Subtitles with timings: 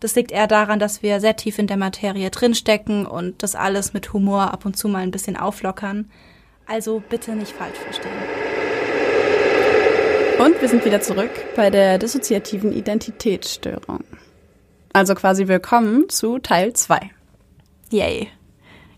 [0.00, 3.94] Das liegt eher daran, dass wir sehr tief in der Materie drinstecken und das alles
[3.94, 6.10] mit Humor ab und zu mal ein bisschen auflockern.
[6.66, 8.12] Also bitte nicht falsch verstehen.
[10.38, 14.04] Und wir sind wieder zurück bei der dissoziativen Identitätsstörung.
[14.92, 17.10] Also quasi willkommen zu Teil 2.
[17.90, 18.28] Yay.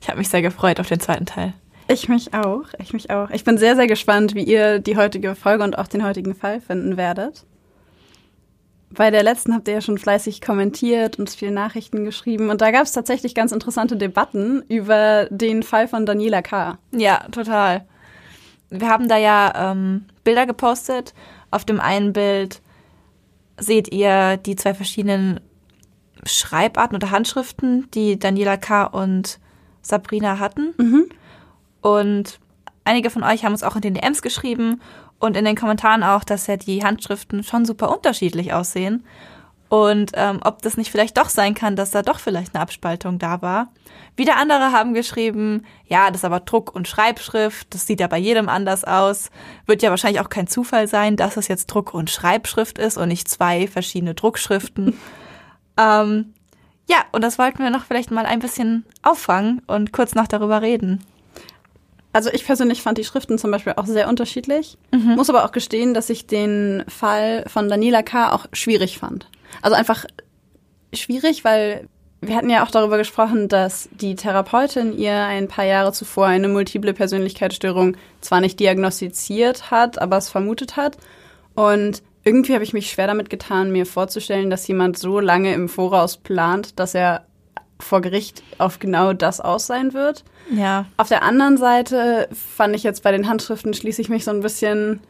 [0.01, 1.55] Ich habe mich sehr gefreut auf den zweiten Teil.
[1.87, 3.31] Ich mich auch, ich mich auch.
[3.31, 6.61] Ich bin sehr, sehr gespannt, wie ihr die heutige Folge und auch den heutigen Fall
[6.61, 7.45] finden werdet.
[8.91, 12.49] Bei der letzten habt ihr ja schon fleißig kommentiert und viele Nachrichten geschrieben.
[12.49, 16.79] Und da gab es tatsächlich ganz interessante Debatten über den Fall von Daniela K.
[16.93, 17.87] Ja, total.
[18.71, 21.15] Wir haben da ja ähm, Bilder gepostet.
[21.51, 22.63] Auf dem einen Bild
[23.59, 25.41] seht ihr die zwei verschiedenen
[26.25, 28.85] Schreibarten oder Handschriften, die Daniela K.
[28.85, 29.39] und
[29.83, 30.75] Sabrina hatten.
[30.79, 31.09] Mhm.
[31.83, 32.41] Und
[32.85, 34.81] einige von euch haben uns auch in den DMs geschrieben
[35.19, 39.05] und in den Kommentaren auch, dass ja die Handschriften schon super unterschiedlich aussehen.
[39.69, 43.19] Und ähm, ob das nicht vielleicht doch sein kann, dass da doch vielleicht eine Abspaltung
[43.19, 43.69] da war.
[44.17, 48.19] Wieder andere haben geschrieben, ja, das ist aber Druck und Schreibschrift, das sieht ja bei
[48.19, 49.31] jedem anders aus.
[49.67, 53.09] Wird ja wahrscheinlich auch kein Zufall sein, dass es jetzt Druck und Schreibschrift ist und
[53.09, 54.99] nicht zwei verschiedene Druckschriften.
[55.77, 56.33] ähm,
[56.89, 60.63] ja, und das wollten wir noch vielleicht mal ein bisschen auffangen und kurz noch darüber
[60.63, 61.05] reden.
[62.19, 64.77] Also ich persönlich fand die Schriften zum Beispiel auch sehr unterschiedlich.
[64.91, 65.15] Mhm.
[65.15, 68.33] Muss aber auch gestehen, dass ich den Fall von Daniela K.
[68.33, 69.29] auch schwierig fand.
[69.63, 70.05] Also einfach
[70.93, 71.87] schwierig, weil
[72.21, 76.49] wir hatten ja auch darüber gesprochen, dass die Therapeutin ihr ein paar Jahre zuvor eine
[76.49, 80.97] multiple Persönlichkeitsstörung zwar nicht diagnostiziert hat, aber es vermutet hat.
[81.55, 85.69] Und irgendwie habe ich mich schwer damit getan, mir vorzustellen, dass jemand so lange im
[85.69, 87.28] Voraus plant, dass er
[87.81, 90.25] vor Gericht auf genau das aus sein wird.
[90.51, 90.87] Ja.
[90.97, 94.41] Auf der anderen Seite fand ich jetzt bei den Handschriften schließe ich mich so ein
[94.41, 95.01] bisschen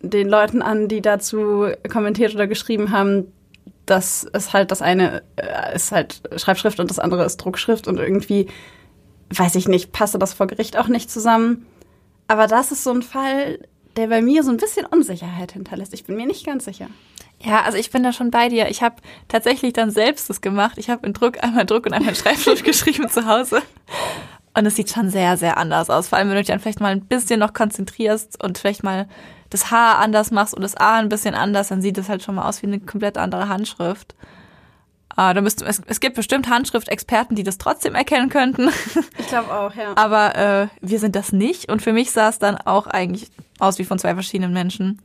[0.00, 3.32] den Leuten an, die dazu kommentiert oder geschrieben haben,
[3.86, 7.98] dass es halt das eine äh, ist halt Schreibschrift und das andere ist Druckschrift und
[7.98, 8.48] irgendwie
[9.30, 11.66] weiß ich nicht, passte das vor Gericht auch nicht zusammen.
[12.28, 13.60] Aber das ist so ein Fall,
[13.96, 15.94] der bei mir so ein bisschen Unsicherheit hinterlässt.
[15.94, 16.88] Ich bin mir nicht ganz sicher.
[17.40, 18.68] Ja, also ich bin da schon bei dir.
[18.70, 18.96] Ich habe
[19.28, 20.78] tatsächlich dann selbst das gemacht.
[20.78, 23.62] Ich habe in Druck einmal Druck und einmal Schreibschrift geschrieben zu Hause.
[24.54, 26.08] Und es sieht schon sehr, sehr anders aus.
[26.08, 29.06] Vor allem, wenn du dich dann vielleicht mal ein bisschen noch konzentrierst und vielleicht mal
[29.50, 32.36] das H anders machst und das A ein bisschen anders, dann sieht es halt schon
[32.36, 34.14] mal aus wie eine komplett andere Handschrift.
[35.12, 38.68] Uh, da müsst, es, es gibt bestimmt Handschriftexperten, die das trotzdem erkennen könnten.
[39.18, 39.92] Ich glaube auch, ja.
[39.96, 41.70] Aber äh, wir sind das nicht.
[41.70, 45.00] Und für mich sah es dann auch eigentlich aus wie von zwei verschiedenen Menschen.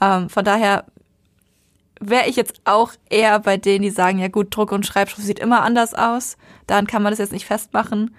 [0.00, 0.84] Ähm, von daher
[2.00, 5.38] wäre ich jetzt auch eher bei denen, die sagen, ja gut, Druck und Schreibschrift sieht
[5.38, 6.36] immer anders aus.
[6.66, 8.14] Daran kann man das jetzt nicht festmachen.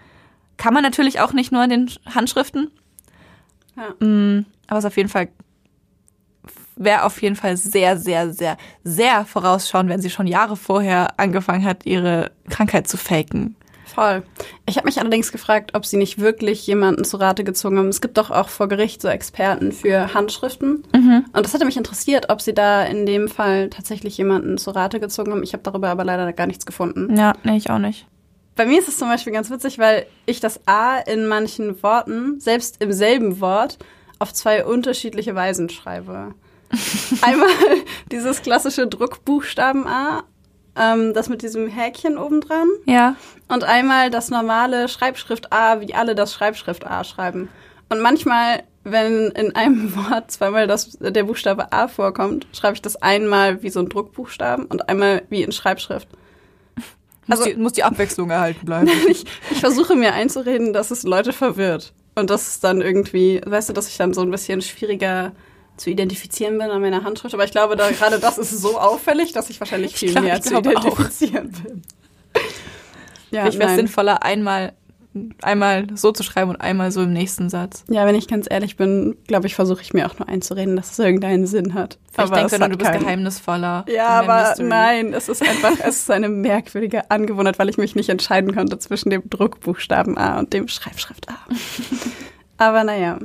[0.57, 2.71] Kann man natürlich auch nicht nur in den Handschriften.
[3.75, 4.05] Ja.
[4.05, 5.29] Mm, aber es auf jeden Fall
[6.77, 11.65] wäre auf jeden Fall sehr, sehr, sehr, sehr vorausschauen, wenn sie schon Jahre vorher angefangen
[11.65, 13.55] hat, ihre Krankheit zu faken.
[13.97, 14.21] Voll.
[14.67, 17.87] Ich habe mich allerdings gefragt, ob sie nicht wirklich jemanden zu Rate gezogen haben.
[17.87, 20.83] Es gibt doch auch vor Gericht so Experten für Handschriften.
[20.93, 21.25] Mhm.
[21.33, 24.99] Und das hatte mich interessiert, ob sie da in dem Fall tatsächlich jemanden zu Rate
[24.99, 25.41] gezogen haben.
[25.41, 27.17] Ich habe darüber aber leider gar nichts gefunden.
[27.17, 28.05] Ja, nee, ich auch nicht.
[28.55, 32.39] Bei mir ist es zum Beispiel ganz witzig, weil ich das A in manchen Worten,
[32.39, 33.79] selbst im selben Wort,
[34.19, 36.35] auf zwei unterschiedliche Weisen schreibe.
[37.23, 37.49] Einmal
[38.11, 40.23] dieses klassische Druckbuchstaben A
[40.79, 42.67] ähm, das mit diesem Häkchen obendran.
[42.85, 43.15] Ja.
[43.47, 47.49] Und einmal das normale Schreibschrift A, wie alle das Schreibschrift A schreiben.
[47.89, 52.95] Und manchmal, wenn in einem Wort zweimal das, der Buchstabe A vorkommt, schreibe ich das
[52.97, 56.07] einmal wie so ein Druckbuchstaben und einmal wie in Schreibschrift.
[57.29, 58.89] Also muss die, muss die Abwechslung erhalten bleiben.
[59.09, 61.93] ich, ich versuche mir einzureden, dass es Leute verwirrt.
[62.15, 65.33] Und das ist dann irgendwie, weißt du, dass ich dann so ein bisschen schwieriger
[65.77, 67.33] zu identifizieren bin an meiner Handschrift.
[67.33, 70.41] Aber ich glaube, da, gerade das ist so auffällig, dass ich wahrscheinlich viel glaub, mehr
[70.41, 71.63] zu identifizieren auch.
[71.63, 71.81] bin.
[73.29, 74.71] Ja, ich wäre sinnvoller, einmal
[75.41, 77.83] einmal so zu schreiben und einmal so im nächsten Satz.
[77.89, 80.91] Ja, wenn ich ganz ehrlich bin, glaube ich, versuche ich mir auch nur einzureden, dass
[80.91, 81.97] es irgendeinen Sinn hat.
[82.11, 83.03] Vielleicht aber denkst du, hat du bist keinen.
[83.03, 83.85] geheimnisvoller.
[83.89, 88.09] Ja, aber nein, es ist einfach, es ist eine merkwürdige Angewohnheit, weil ich mich nicht
[88.09, 91.37] entscheiden konnte zwischen dem Druckbuchstaben A und dem Schreibschrift A.
[92.57, 93.19] aber naja.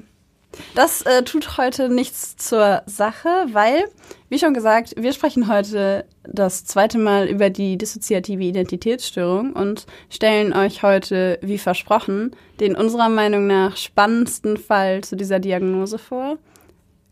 [0.75, 3.84] Das äh, tut heute nichts zur Sache, weil,
[4.28, 10.52] wie schon gesagt, wir sprechen heute das zweite Mal über die dissoziative Identitätsstörung und stellen
[10.52, 16.38] euch heute, wie versprochen, den unserer Meinung nach spannendsten Fall zu dieser Diagnose vor.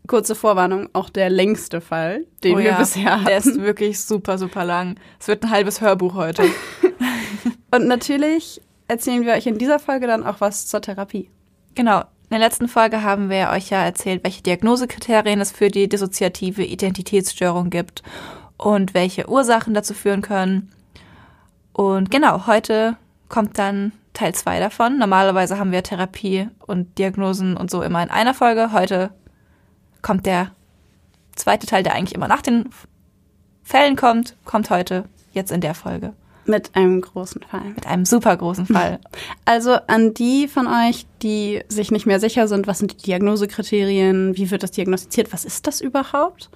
[0.07, 3.25] Kurze Vorwarnung, auch der längste Fall, den oh wir ja, bisher hatten.
[3.25, 4.95] Der ist wirklich super, super lang.
[5.19, 6.43] Es wird ein halbes Hörbuch heute.
[7.71, 11.29] Und natürlich erzählen wir euch in dieser Folge dann auch was zur Therapie.
[11.75, 12.03] Genau.
[12.31, 16.63] In der letzten Folge haben wir euch ja erzählt, welche Diagnosekriterien es für die dissoziative
[16.63, 18.03] Identitätsstörung gibt
[18.55, 20.71] und welche Ursachen dazu führen können.
[21.73, 22.95] Und genau, heute
[23.27, 24.97] kommt dann Teil 2 davon.
[24.97, 28.71] Normalerweise haben wir Therapie und Diagnosen und so immer in einer Folge.
[28.71, 29.11] Heute
[30.01, 30.51] kommt der
[31.35, 32.69] zweite Teil, der eigentlich immer nach den
[33.61, 35.03] Fällen kommt, kommt heute
[35.33, 36.13] jetzt in der Folge.
[36.51, 37.63] Mit einem großen Fall.
[37.75, 38.99] Mit einem super großen Fall.
[39.45, 44.35] Also an die von euch, die sich nicht mehr sicher sind, was sind die Diagnosekriterien,
[44.35, 46.49] wie wird das diagnostiziert, was ist das überhaupt?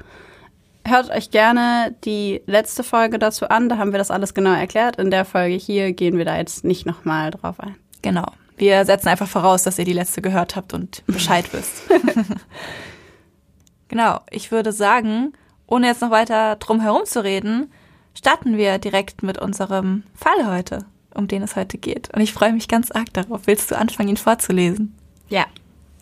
[0.85, 4.97] Hört euch gerne die letzte Folge dazu an, da haben wir das alles genau erklärt.
[4.97, 7.75] In der Folge hier gehen wir da jetzt nicht nochmal drauf ein.
[8.01, 8.25] Genau.
[8.57, 11.83] Wir setzen einfach voraus, dass ihr die letzte gehört habt und Bescheid wisst.
[13.87, 14.19] genau.
[14.29, 15.33] Ich würde sagen,
[15.67, 17.71] ohne jetzt noch weiter drum herum zu reden,
[18.17, 22.13] starten wir direkt mit unserem Fall heute, um den es heute geht.
[22.13, 23.41] Und ich freue mich ganz arg darauf.
[23.45, 24.95] Willst du anfangen, ihn vorzulesen?
[25.29, 25.45] Ja.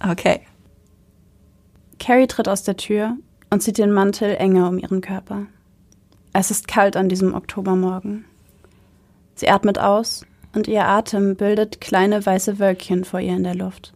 [0.01, 0.42] Okay.
[2.00, 3.18] Carrie tritt aus der Tür
[3.50, 5.48] und zieht den Mantel enger um ihren Körper.
[6.33, 8.25] Es ist kalt an diesem Oktobermorgen.
[9.36, 13.94] Sie atmet aus und ihr Atem bildet kleine weiße Wölkchen vor ihr in der Luft.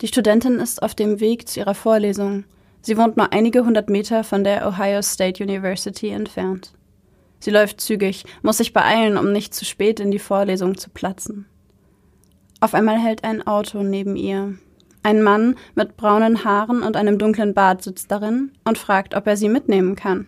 [0.00, 2.44] Die Studentin ist auf dem Weg zu ihrer Vorlesung.
[2.82, 6.72] Sie wohnt nur einige hundert Meter von der Ohio State University entfernt.
[7.40, 11.46] Sie läuft zügig, muss sich beeilen, um nicht zu spät in die Vorlesung zu platzen.
[12.60, 14.54] Auf einmal hält ein Auto neben ihr.
[15.04, 19.36] Ein Mann mit braunen Haaren und einem dunklen Bart sitzt darin und fragt, ob er
[19.36, 20.26] sie mitnehmen kann.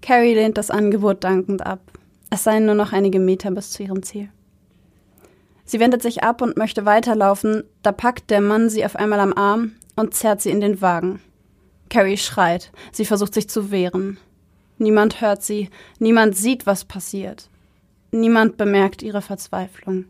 [0.00, 1.80] Carrie lehnt das Angebot dankend ab.
[2.30, 4.28] Es seien nur noch einige Meter bis zu ihrem Ziel.
[5.64, 9.32] Sie wendet sich ab und möchte weiterlaufen, da packt der Mann sie auf einmal am
[9.32, 11.20] Arm und zerrt sie in den Wagen.
[11.88, 14.18] Carrie schreit, sie versucht sich zu wehren.
[14.82, 15.70] Niemand hört sie,
[16.00, 17.48] niemand sieht, was passiert.
[18.10, 20.06] Niemand bemerkt ihre Verzweiflung.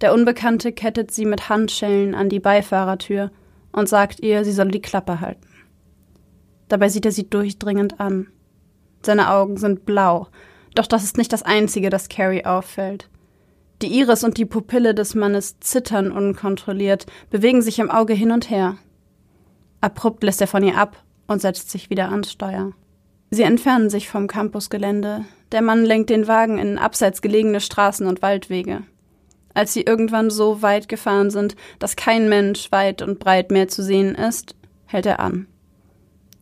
[0.00, 3.30] Der Unbekannte kettet sie mit Handschellen an die Beifahrertür
[3.70, 5.46] und sagt ihr, sie soll die Klappe halten.
[6.66, 8.26] Dabei sieht er sie durchdringend an.
[9.06, 10.26] Seine Augen sind blau,
[10.74, 13.08] doch das ist nicht das Einzige, das Carrie auffällt.
[13.82, 18.50] Die Iris und die Pupille des Mannes zittern unkontrolliert, bewegen sich im Auge hin und
[18.50, 18.78] her.
[19.80, 22.72] Abrupt lässt er von ihr ab und setzt sich wieder ans Steuer.
[23.30, 25.24] Sie entfernen sich vom Campusgelände.
[25.52, 28.82] Der Mann lenkt den Wagen in abseits gelegene Straßen und Waldwege.
[29.54, 33.82] Als sie irgendwann so weit gefahren sind, dass kein Mensch weit und breit mehr zu
[33.82, 34.54] sehen ist,
[34.86, 35.46] hält er an.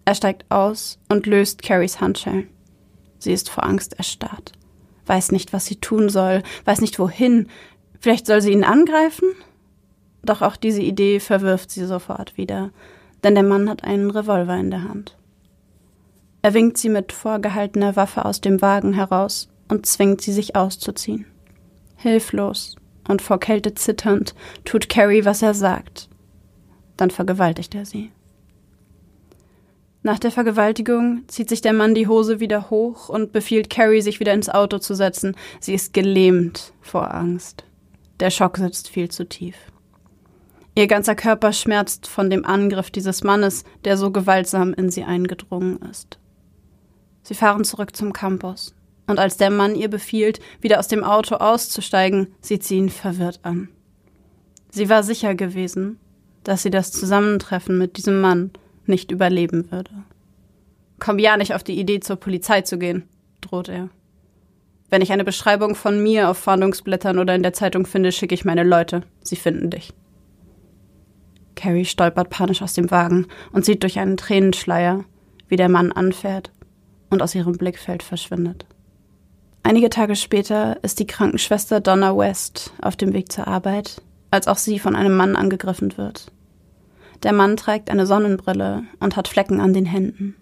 [0.04, 2.48] Er steigt aus und löst Carries Handschellen.
[3.18, 4.52] Sie ist vor Angst erstarrt,
[5.06, 7.48] weiß nicht, was sie tun soll, weiß nicht wohin.
[7.98, 9.28] Vielleicht soll sie ihn angreifen?
[10.22, 12.70] Doch auch diese Idee verwirft sie sofort wieder,
[13.24, 15.16] denn der Mann hat einen Revolver in der Hand.
[16.46, 21.26] Er winkt sie mit vorgehaltener Waffe aus dem Wagen heraus und zwingt sie, sich auszuziehen.
[21.96, 22.76] Hilflos
[23.08, 24.32] und vor Kälte zitternd
[24.64, 26.08] tut Carrie, was er sagt.
[26.96, 28.12] Dann vergewaltigt er sie.
[30.04, 34.20] Nach der Vergewaltigung zieht sich der Mann die Hose wieder hoch und befiehlt Carrie, sich
[34.20, 35.34] wieder ins Auto zu setzen.
[35.58, 37.64] Sie ist gelähmt vor Angst.
[38.20, 39.56] Der Schock sitzt viel zu tief.
[40.76, 45.80] Ihr ganzer Körper schmerzt von dem Angriff dieses Mannes, der so gewaltsam in sie eingedrungen
[45.90, 46.20] ist.
[47.26, 48.72] Sie fahren zurück zum Campus.
[49.08, 53.40] Und als der Mann ihr befiehlt, wieder aus dem Auto auszusteigen, sieht sie ihn verwirrt
[53.42, 53.68] an.
[54.70, 55.98] Sie war sicher gewesen,
[56.44, 58.52] dass sie das Zusammentreffen mit diesem Mann
[58.84, 59.90] nicht überleben würde.
[61.00, 63.08] Komm ja nicht auf die Idee, zur Polizei zu gehen,
[63.40, 63.88] droht er.
[64.88, 68.44] Wenn ich eine Beschreibung von mir auf Fahndungsblättern oder in der Zeitung finde, schicke ich
[68.44, 69.02] meine Leute.
[69.20, 69.92] Sie finden dich.
[71.56, 75.04] Carrie stolpert panisch aus dem Wagen und sieht durch einen Tränenschleier,
[75.48, 76.52] wie der Mann anfährt
[77.10, 78.66] und aus ihrem Blickfeld verschwindet.
[79.62, 84.58] Einige Tage später ist die Krankenschwester Donna West auf dem Weg zur Arbeit, als auch
[84.58, 86.30] sie von einem Mann angegriffen wird.
[87.22, 90.36] Der Mann trägt eine Sonnenbrille und hat Flecken an den Händen.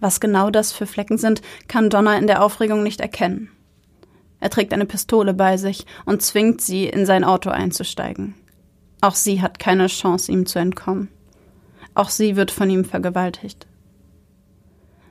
[0.00, 3.50] Was genau das für Flecken sind, kann Donna in der Aufregung nicht erkennen.
[4.40, 8.34] Er trägt eine Pistole bei sich und zwingt sie, in sein Auto einzusteigen.
[9.00, 11.08] Auch sie hat keine Chance, ihm zu entkommen.
[11.94, 13.66] Auch sie wird von ihm vergewaltigt.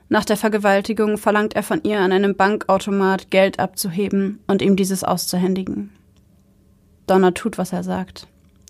[0.08, 5.02] Nach der Vergewaltigung verlangt er von ihr an einem Bankautomat Geld abzuheben und ihm dieses
[5.02, 5.90] auszuhändigen.
[7.06, 8.26] Donna tut, was er sagt.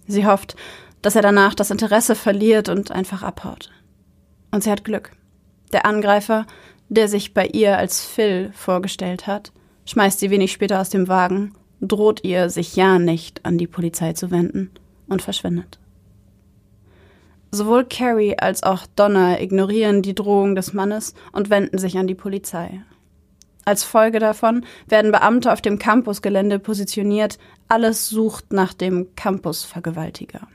[0.06, 0.56] Sie hofft,
[1.02, 3.70] dass er danach das Interesse verliert und einfach abhaut.
[4.50, 5.12] Und sie hat Glück.
[5.72, 6.46] Der Angreifer,
[6.88, 9.52] der sich bei ihr als Phil vorgestellt hat,
[9.86, 14.12] schmeißt sie wenig später aus dem Wagen, droht ihr, sich ja nicht an die Polizei
[14.12, 14.70] zu wenden
[15.08, 15.78] und verschwindet.
[17.54, 22.16] Sowohl Carrie als auch Donna ignorieren die Drohung des Mannes und wenden sich an die
[22.16, 22.82] Polizei.
[23.64, 30.48] Als Folge davon werden Beamte auf dem Campusgelände positioniert, alles sucht nach dem Campusvergewaltiger.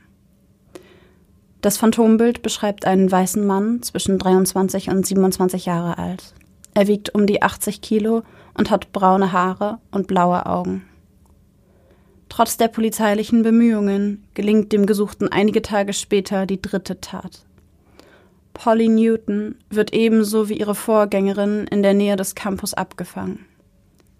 [1.62, 6.34] Das Phantombild beschreibt einen weißen Mann zwischen 23 und 27 Jahre alt.
[6.74, 10.84] Er wiegt um die 80 Kilo und hat braune Haare und blaue Augen.
[12.30, 17.44] Trotz der polizeilichen Bemühungen gelingt dem Gesuchten einige Tage später die dritte Tat.
[18.54, 23.46] Polly Newton wird ebenso wie ihre Vorgängerin in der Nähe des Campus abgefangen.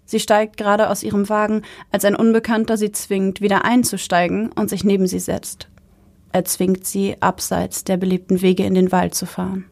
[0.05, 4.83] Sie steigt gerade aus ihrem Wagen, als ein Unbekannter sie zwingt, wieder einzusteigen und sich
[4.83, 5.69] neben sie setzt.
[6.33, 9.65] Er zwingt sie, abseits der belebten Wege in den Wald zu fahren.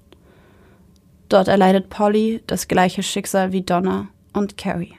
[1.27, 4.95] Dort erleidet Polly das gleiche Schicksal wie Donna und Carrie.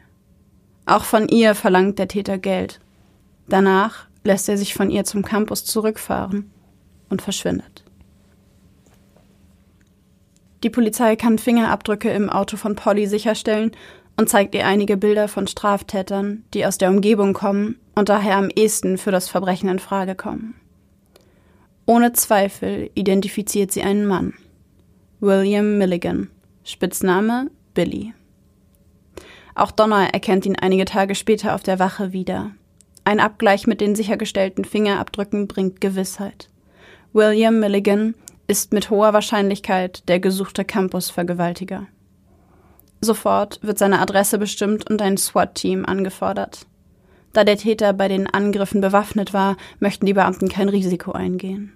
[0.84, 2.80] Auch von ihr verlangt der Täter Geld,
[3.50, 6.50] Danach lässt er sich von ihr zum Campus zurückfahren
[7.10, 7.84] und verschwindet.
[10.62, 13.72] Die Polizei kann Fingerabdrücke im Auto von Polly sicherstellen
[14.16, 18.50] und zeigt ihr einige Bilder von Straftätern, die aus der Umgebung kommen und daher am
[18.50, 20.54] ehesten für das Verbrechen in Frage kommen.
[21.86, 24.34] Ohne Zweifel identifiziert sie einen Mann.
[25.18, 26.30] William Milligan,
[26.62, 28.14] Spitzname Billy.
[29.56, 32.52] Auch Donner erkennt ihn einige Tage später auf der Wache wieder.
[33.10, 36.48] Ein Abgleich mit den sichergestellten Fingerabdrücken bringt Gewissheit.
[37.12, 38.14] William Milligan
[38.46, 41.88] ist mit hoher Wahrscheinlichkeit der gesuchte Campus-Vergewaltiger.
[43.00, 46.68] Sofort wird seine Adresse bestimmt und ein SWAT-Team angefordert.
[47.32, 51.72] Da der Täter bei den Angriffen bewaffnet war, möchten die Beamten kein Risiko eingehen.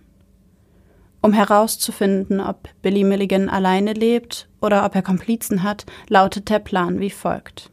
[1.21, 7.01] Um herauszufinden, ob Billy Milligan alleine lebt oder ob er Komplizen hat, lautet der Plan
[7.01, 7.73] wie folgt.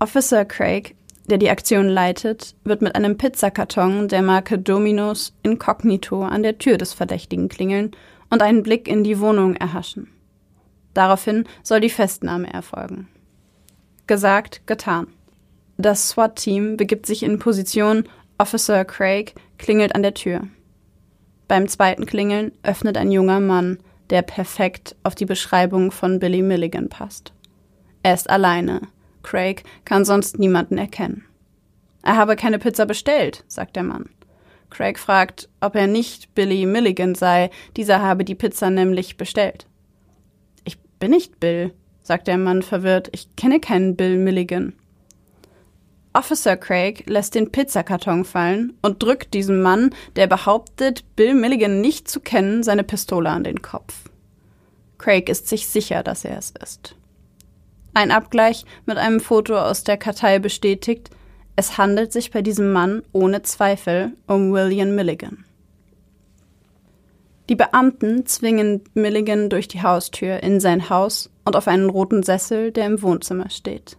[0.00, 0.96] Officer Craig
[1.30, 6.76] der die Aktion leitet, wird mit einem Pizzakarton der Marke Domino's inkognito an der Tür
[6.76, 7.92] des Verdächtigen klingeln
[8.30, 10.08] und einen Blick in die Wohnung erhaschen.
[10.92, 13.08] Daraufhin soll die Festnahme erfolgen.
[14.06, 15.06] Gesagt, getan.
[15.78, 18.04] Das SWAT-Team begibt sich in Position,
[18.38, 20.42] Officer Craig klingelt an der Tür.
[21.46, 23.78] Beim zweiten Klingeln öffnet ein junger Mann,
[24.10, 27.32] der perfekt auf die Beschreibung von Billy Milligan passt.
[28.02, 28.82] Er ist alleine,
[29.22, 31.24] Craig kann sonst niemanden erkennen.
[32.02, 34.08] Er habe keine Pizza bestellt, sagt der Mann.
[34.70, 39.66] Craig fragt, ob er nicht Billy Milligan sei, dieser habe die Pizza nämlich bestellt.
[40.64, 44.72] Ich bin nicht Bill, sagt der Mann verwirrt, ich kenne keinen Bill Milligan.
[46.12, 52.08] Officer Craig lässt den Pizzakarton fallen und drückt diesem Mann, der behauptet, Bill Milligan nicht
[52.08, 54.10] zu kennen, seine Pistole an den Kopf.
[54.98, 56.96] Craig ist sich sicher, dass er es ist.
[57.92, 61.10] Ein Abgleich mit einem Foto aus der Kartei bestätigt,
[61.56, 65.44] es handelt sich bei diesem Mann ohne Zweifel um William Milligan.
[67.48, 72.70] Die Beamten zwingen Milligan durch die Haustür in sein Haus und auf einen roten Sessel,
[72.70, 73.96] der im Wohnzimmer steht.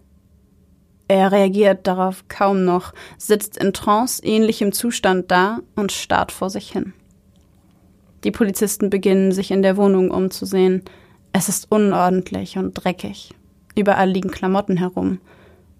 [1.06, 6.94] Er reagiert darauf kaum noch, sitzt in tranceähnlichem Zustand da und starrt vor sich hin.
[8.24, 10.82] Die Polizisten beginnen sich in der Wohnung umzusehen.
[11.34, 13.34] Es ist unordentlich und dreckig.
[13.74, 15.20] Überall liegen Klamotten herum.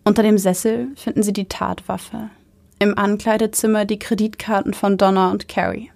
[0.05, 2.31] Unter dem Sessel finden sie die Tatwaffe.
[2.79, 5.91] Im Ankleidezimmer die Kreditkarten von Donna und Carrie.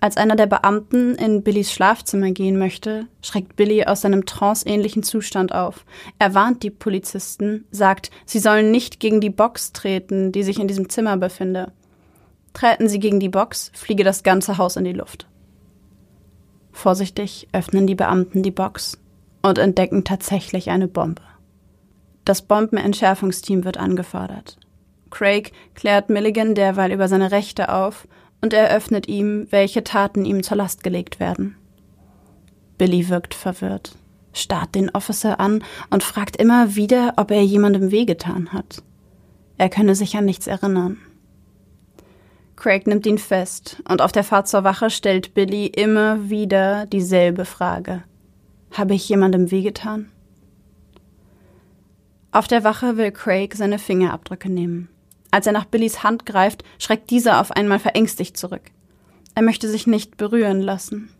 [0.00, 5.52] Als einer der Beamten in Billys Schlafzimmer gehen möchte, schreckt Billy aus seinem tranceähnlichen Zustand
[5.52, 5.84] auf.
[6.20, 10.68] Er warnt die Polizisten, sagt, sie sollen nicht gegen die Box treten, die sich in
[10.68, 11.72] diesem Zimmer befinde.
[12.52, 15.26] Treten sie gegen die Box, fliege das ganze Haus in die Luft.
[16.70, 18.98] Vorsichtig öffnen die Beamten die Box
[19.42, 21.22] und entdecken tatsächlich eine Bombe.
[22.24, 24.58] Das Bombenentschärfungsteam wird angefordert.
[25.10, 28.06] Craig klärt Milligan derweil über seine Rechte auf
[28.40, 31.56] und eröffnet ihm, welche Taten ihm zur Last gelegt werden.
[32.76, 33.96] Billy wirkt verwirrt,
[34.32, 38.82] starrt den Officer an und fragt immer wieder, ob er jemandem wehgetan hat.
[39.56, 40.98] Er könne sich an nichts erinnern.
[42.54, 47.44] Craig nimmt ihn fest und auf der Fahrt zur Wache stellt Billy immer wieder dieselbe
[47.44, 48.02] Frage.
[48.70, 50.10] Habe ich jemandem wehgetan?
[52.30, 54.88] Auf der Wache will Craig seine Fingerabdrücke nehmen.
[55.30, 58.70] Als er nach Billys Hand greift, schreckt dieser auf einmal verängstigt zurück.
[59.34, 61.10] Er möchte sich nicht berühren lassen.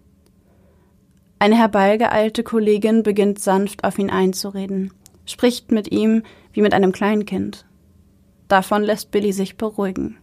[1.39, 4.93] Eine herbeigeeilte Kollegin beginnt sanft auf ihn einzureden,
[5.25, 7.65] spricht mit ihm wie mit einem Kleinkind.
[8.49, 10.17] Davon lässt Billy sich beruhigen.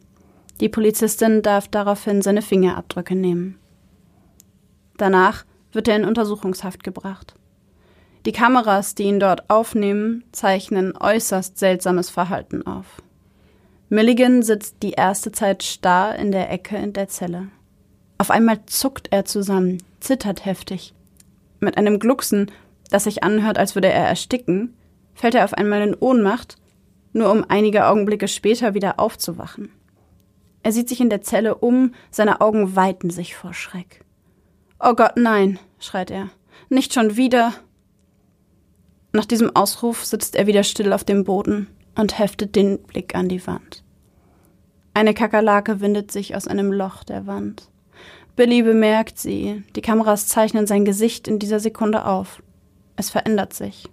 [0.60, 3.60] Die Polizistin darf daraufhin seine Fingerabdrücke nehmen.
[4.98, 7.36] Danach wird er in Untersuchungshaft gebracht.
[8.26, 13.04] Die Kameras, die ihn dort aufnehmen, zeichnen äußerst seltsames Verhalten auf.
[13.90, 17.50] Milligan sitzt die erste Zeit starr in der Ecke in der Zelle.
[18.18, 20.96] Auf einmal zuckt er zusammen, zittert heftig.
[21.60, 22.52] Mit einem Glucksen,
[22.90, 24.74] das sich anhört, als würde er ersticken,
[25.14, 26.58] fällt er auf einmal in Ohnmacht,
[27.14, 29.70] nur um einige Augenblicke später wieder aufzuwachen.
[30.64, 34.04] Er sieht sich in der Zelle um, seine Augen weiten sich vor Schreck.
[34.80, 36.30] Oh Gott, nein, schreit er.
[36.70, 37.54] Nicht schon wieder.
[39.14, 43.30] Nach diesem Ausruf sitzt er wieder still auf dem Boden und heftet den Blick an
[43.30, 43.84] die Wand.
[44.94, 47.70] Eine Kakerlake windet sich aus einem Loch der Wand.
[48.36, 49.64] Billy bemerkt sie.
[49.76, 52.42] Die Kameras zeichnen sein Gesicht in dieser Sekunde auf.
[52.98, 53.90] Es verändert sich.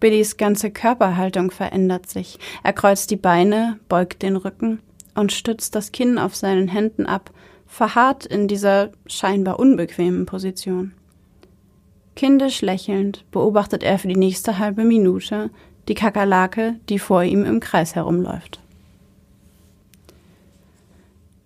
[0.00, 2.38] Billys ganze Körperhaltung verändert sich.
[2.62, 4.80] Er kreuzt die Beine, beugt den Rücken
[5.14, 7.30] und stützt das Kinn auf seinen Händen ab,
[7.74, 10.92] verharrt in dieser scheinbar unbequemen Position.
[12.14, 15.50] Kindisch lächelnd beobachtet er für die nächste halbe Minute
[15.88, 18.60] die Kakerlake, die vor ihm im Kreis herumläuft.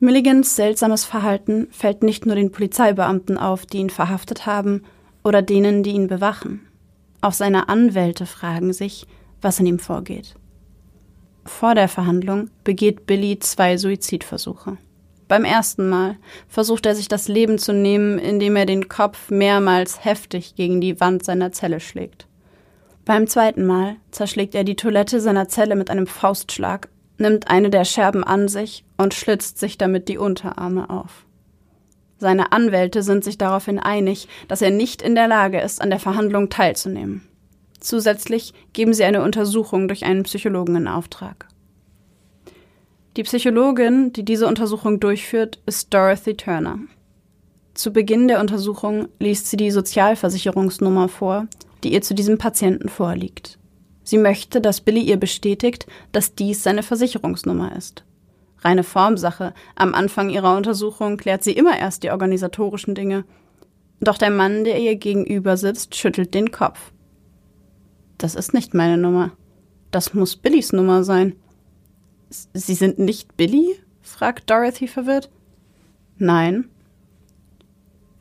[0.00, 4.82] Milligans seltsames Verhalten fällt nicht nur den Polizeibeamten auf, die ihn verhaftet haben,
[5.24, 6.60] oder denen, die ihn bewachen.
[7.22, 9.06] Auch seine Anwälte fragen sich,
[9.40, 10.34] was in ihm vorgeht.
[11.46, 14.76] Vor der Verhandlung begeht Billy zwei Suizidversuche.
[15.28, 16.16] Beim ersten Mal
[16.48, 21.00] versucht er sich das Leben zu nehmen, indem er den Kopf mehrmals heftig gegen die
[21.00, 22.26] Wand seiner Zelle schlägt.
[23.04, 27.84] Beim zweiten Mal zerschlägt er die Toilette seiner Zelle mit einem Faustschlag nimmt eine der
[27.84, 31.26] Scherben an sich und schlitzt sich damit die Unterarme auf.
[32.18, 36.00] Seine Anwälte sind sich daraufhin einig, dass er nicht in der Lage ist, an der
[36.00, 37.22] Verhandlung teilzunehmen.
[37.80, 41.46] Zusätzlich geben sie eine Untersuchung durch einen Psychologen in Auftrag.
[43.18, 46.78] Die Psychologin, die diese Untersuchung durchführt, ist Dorothy Turner.
[47.74, 51.48] Zu Beginn der Untersuchung liest sie die Sozialversicherungsnummer vor,
[51.82, 53.58] die ihr zu diesem Patienten vorliegt.
[54.04, 58.04] Sie möchte, dass Billy ihr bestätigt, dass dies seine Versicherungsnummer ist.
[58.60, 59.52] Reine Formsache.
[59.74, 63.24] Am Anfang ihrer Untersuchung klärt sie immer erst die organisatorischen Dinge.
[63.98, 66.92] Doch der Mann, der ihr gegenüber sitzt, schüttelt den Kopf.
[68.16, 69.32] Das ist nicht meine Nummer.
[69.90, 71.34] Das muss Billys Nummer sein.
[72.30, 73.76] Sie sind nicht Billy?
[74.02, 75.30] fragt Dorothy verwirrt.
[76.16, 76.68] Nein.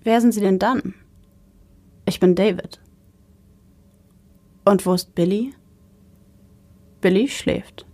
[0.04, 0.93] Wer sind Sie denn dann?
[2.06, 2.80] Ich bin David.
[4.65, 5.54] Und wo ist Billy?
[7.02, 7.86] Billy schläft.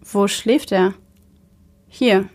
[0.00, 0.94] Wo schläft er?
[1.86, 2.28] Hier,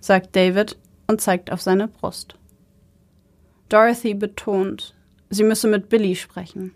[0.00, 2.36] sagt David und zeigt auf seine Brust.
[3.68, 4.94] Dorothy betont,
[5.30, 6.72] sie müsse mit Billy sprechen.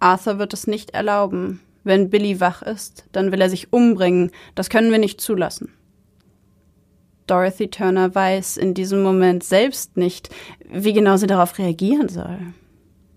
[0.00, 1.60] Arthur wird es nicht erlauben.
[1.86, 4.32] Wenn Billy wach ist, dann will er sich umbringen.
[4.56, 5.72] Das können wir nicht zulassen.
[7.28, 10.28] Dorothy Turner weiß in diesem Moment selbst nicht,
[10.68, 12.40] wie genau sie darauf reagieren soll.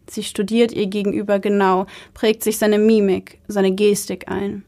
[0.07, 4.63] Sie studiert ihr Gegenüber genau, prägt sich seine Mimik, seine Gestik ein.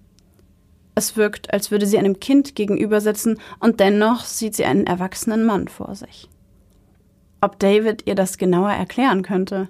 [0.96, 5.68] Es wirkt, als würde sie einem Kind gegenübersitzen und dennoch sieht sie einen erwachsenen Mann
[5.68, 6.28] vor sich.
[7.40, 9.70] Ob David ihr das genauer erklären könnte?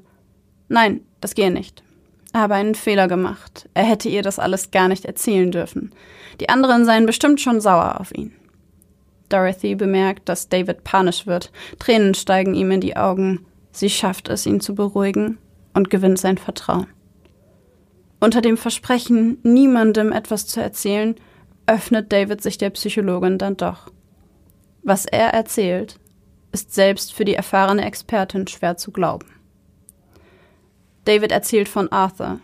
[0.69, 1.83] Nein, das gehe nicht.
[2.33, 3.69] Habe einen Fehler gemacht.
[3.73, 5.91] Er hätte ihr das alles gar nicht erzählen dürfen.
[6.39, 8.33] Die anderen seien bestimmt schon sauer auf ihn.
[9.29, 11.51] Dorothy bemerkt, dass David panisch wird.
[11.79, 13.45] Tränen steigen ihm in die Augen.
[13.71, 15.37] Sie schafft es, ihn zu beruhigen
[15.73, 16.87] und gewinnt sein Vertrauen.
[18.19, 21.15] Unter dem Versprechen, niemandem etwas zu erzählen,
[21.65, 23.91] öffnet David sich der Psychologin dann doch.
[24.83, 25.99] Was er erzählt,
[26.51, 29.27] ist selbst für die erfahrene Expertin schwer zu glauben.
[31.05, 32.39] David erzählt von Arthur,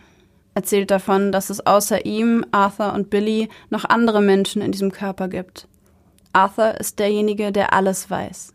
[0.54, 5.28] erzählt davon, dass es außer ihm, Arthur und Billy noch andere Menschen in diesem Körper
[5.28, 5.68] gibt.
[6.32, 8.52] Arthur ist derjenige, der alles weiß.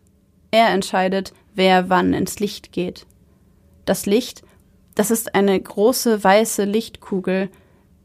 [0.50, 3.06] Er entscheidet, wer wann ins Licht geht.
[3.84, 4.42] Das Licht
[4.94, 7.50] das ist eine große weiße Lichtkugel,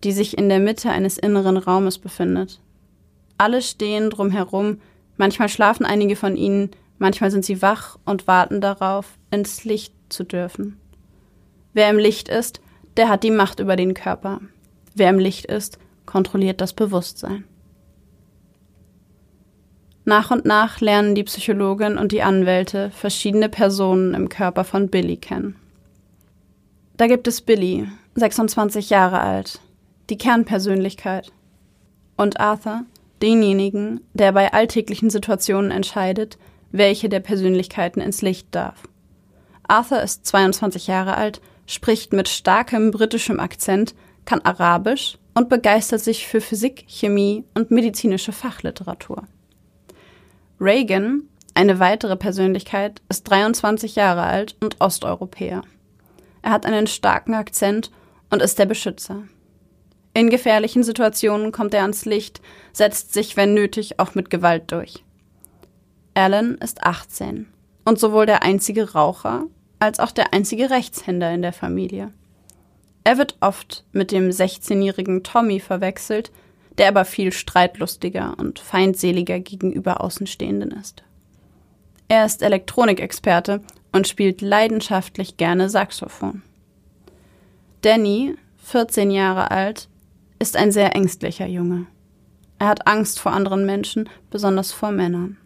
[0.04, 2.60] die sich in der Mitte eines inneren Raumes befindet.
[3.38, 4.82] Alle stehen drumherum,
[5.18, 10.24] manchmal schlafen einige von ihnen, manchmal sind sie wach und warten darauf, ins Licht zu
[10.24, 10.79] dürfen.
[11.74, 12.62] Wer im Licht ist,
[12.98, 14.42] der hat die Macht über den Körper.
[14.96, 17.44] Wer im Licht ist, kontrolliert das Bewusstsein.
[20.06, 25.18] Nach und nach lernen die Psychologin und die Anwälte verschiedene Personen im Körper von Billy
[25.18, 25.56] kennen.
[26.98, 29.60] Da gibt es Billy, 26 Jahre alt,
[30.10, 31.32] die Kernpersönlichkeit.
[32.18, 32.86] Und Arthur,
[33.22, 36.38] denjenigen, der bei alltäglichen Situationen entscheidet,
[36.72, 38.84] welche der Persönlichkeiten ins Licht darf.
[39.68, 43.94] Arthur ist 22 Jahre alt, spricht mit starkem britischem Akzent,
[44.26, 49.24] kann Arabisch und begeistert sich für Physik, Chemie und medizinische Fachliteratur.
[50.60, 55.62] Reagan, eine weitere Persönlichkeit, ist 23 Jahre alt und Osteuropäer.
[56.42, 57.92] Er hat einen starken Akzent
[58.32, 59.24] und ist der Beschützer.
[60.16, 62.42] In gefährlichen Situationen kommt er ans Licht,
[62.74, 65.04] setzt sich, wenn nötig, auch mit Gewalt durch.
[66.16, 67.48] Alan ist 18
[67.86, 69.46] und sowohl der einzige Raucher
[69.80, 72.12] als auch der einzige Rechtshänder in der Familie.
[73.04, 76.32] Er wird oft mit dem 16-jährigen Tommy verwechselt,
[76.78, 81.04] der aber viel streitlustiger und feindseliger gegenüber Außenstehenden ist.
[82.08, 83.62] Er ist Elektronikexperte
[83.92, 86.42] und spielt leidenschaftlich gerne Saxophon.
[87.82, 89.88] Danny, 14 Jahre alt,
[90.40, 91.86] ist ein sehr ängstlicher Junge.
[92.60, 95.38] Er hat Angst vor anderen Menschen, besonders vor Männern.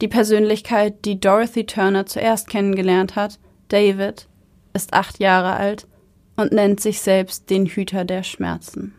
[0.00, 4.28] Die Persönlichkeit, die Dorothy Turner zuerst kennengelernt hat, David,
[4.72, 5.86] ist acht Jahre alt
[6.36, 8.94] und nennt sich selbst den Hüter der Schmerzen.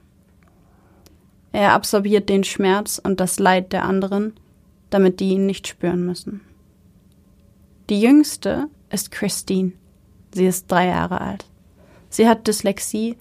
[1.51, 4.33] Er absorbiert den Schmerz und das Leid der anderen,
[4.89, 6.41] damit die ihn nicht spüren müssen.
[7.89, 9.71] Die jüngste ist Christine.
[10.33, 11.45] Sie ist drei Jahre alt.
[12.09, 13.17] Sie hat Dyslexie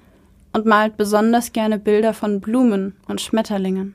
[0.53, 3.95] und malt besonders gerne Bilder von Blumen und Schmetterlingen.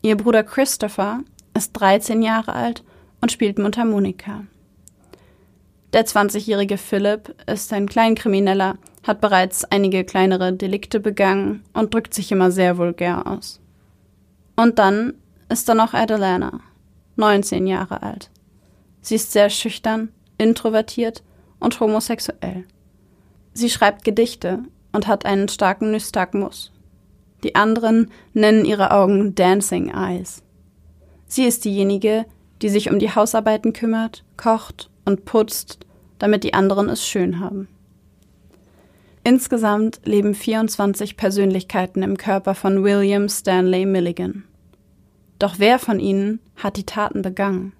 [0.00, 1.20] Ihr Bruder Christopher
[1.54, 2.82] ist 13 Jahre alt
[3.20, 4.44] und spielt Mundharmonika.
[5.92, 12.32] Der 20-jährige Philipp ist ein Kleinkrimineller, hat bereits einige kleinere Delikte begangen und drückt sich
[12.32, 13.60] immer sehr vulgär aus.
[14.56, 15.14] Und dann
[15.48, 16.60] ist da noch Adelana,
[17.16, 18.30] 19 Jahre alt.
[19.02, 21.22] Sie ist sehr schüchtern, introvertiert
[21.60, 22.64] und homosexuell.
[23.52, 24.60] Sie schreibt Gedichte
[24.92, 26.72] und hat einen starken Nystagmus.
[27.42, 30.42] Die anderen nennen ihre Augen Dancing Eyes.
[31.32, 32.26] Sie ist diejenige,
[32.60, 35.78] die sich um die Hausarbeiten kümmert, kocht und putzt,
[36.18, 37.68] damit die anderen es schön haben.
[39.24, 44.44] Insgesamt leben 24 Persönlichkeiten im Körper von William Stanley Milligan.
[45.38, 47.72] Doch wer von ihnen hat die Taten begangen?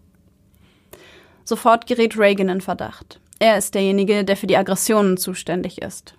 [1.44, 3.20] Sofort gerät Reagan in Verdacht.
[3.38, 6.14] Er ist derjenige, der für die Aggressionen zuständig ist.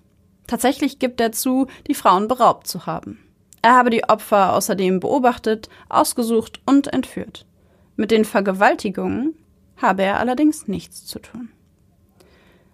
[0.46, 3.23] Tatsächlich gibt er zu, die Frauen beraubt zu haben.
[3.64, 7.46] Er habe die Opfer außerdem beobachtet, ausgesucht und entführt.
[7.96, 9.36] Mit den Vergewaltigungen
[9.78, 11.50] habe er allerdings nichts zu tun.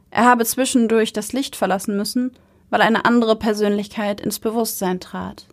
[0.10, 2.32] Er habe zwischendurch das Licht verlassen müssen,
[2.72, 5.46] weil eine andere Persönlichkeit ins Bewusstsein trat.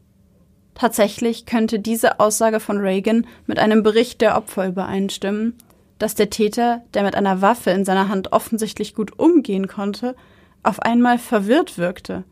[0.75, 5.55] Tatsächlich könnte diese Aussage von Reagan mit einem Bericht der Opfer übereinstimmen,
[5.99, 10.17] dass der Täter, der mit einer Waffe in seiner Hand offensichtlich gut umgehen konnte,
[10.63, 12.25] auf einmal verwirrt wirkte,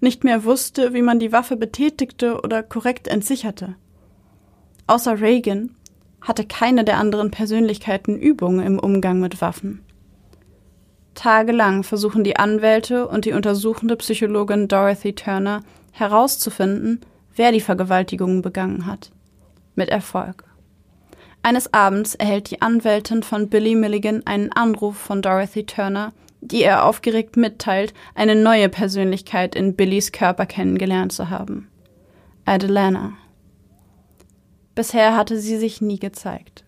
[0.00, 3.76] nicht mehr wusste, wie man die Waffe betätigte oder korrekt entsicherte.
[4.86, 5.76] Außer Reagan
[6.20, 9.84] hatte keine der anderen Persönlichkeiten Übungen im Umgang mit Waffen.
[11.14, 17.00] Tagelang versuchen die Anwälte und die untersuchende Psychologin Dorothy Turner herauszufinden,
[17.34, 19.10] wer die Vergewaltigungen begangen hat.
[19.74, 20.44] Mit Erfolg.
[21.42, 26.84] Eines Abends erhält die Anwältin von Billy Milligan einen Anruf von Dorothy Turner, die er
[26.84, 31.68] aufgeregt mitteilt, eine neue Persönlichkeit in Billys Körper kennengelernt zu haben.
[32.44, 33.12] Adelana.
[34.74, 36.64] Bisher hatte sie sich nie gezeigt.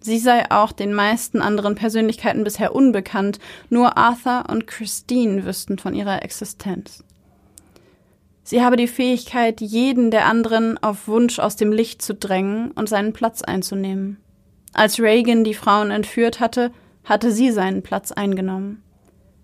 [0.00, 5.94] Sie sei auch den meisten anderen Persönlichkeiten bisher unbekannt, nur Arthur und Christine wüssten von
[5.94, 7.04] ihrer Existenz.
[8.42, 12.88] Sie habe die Fähigkeit, jeden der anderen auf Wunsch aus dem Licht zu drängen und
[12.88, 14.18] seinen Platz einzunehmen.
[14.72, 16.72] Als Reagan die Frauen entführt hatte,
[17.04, 18.81] hatte sie seinen Platz eingenommen.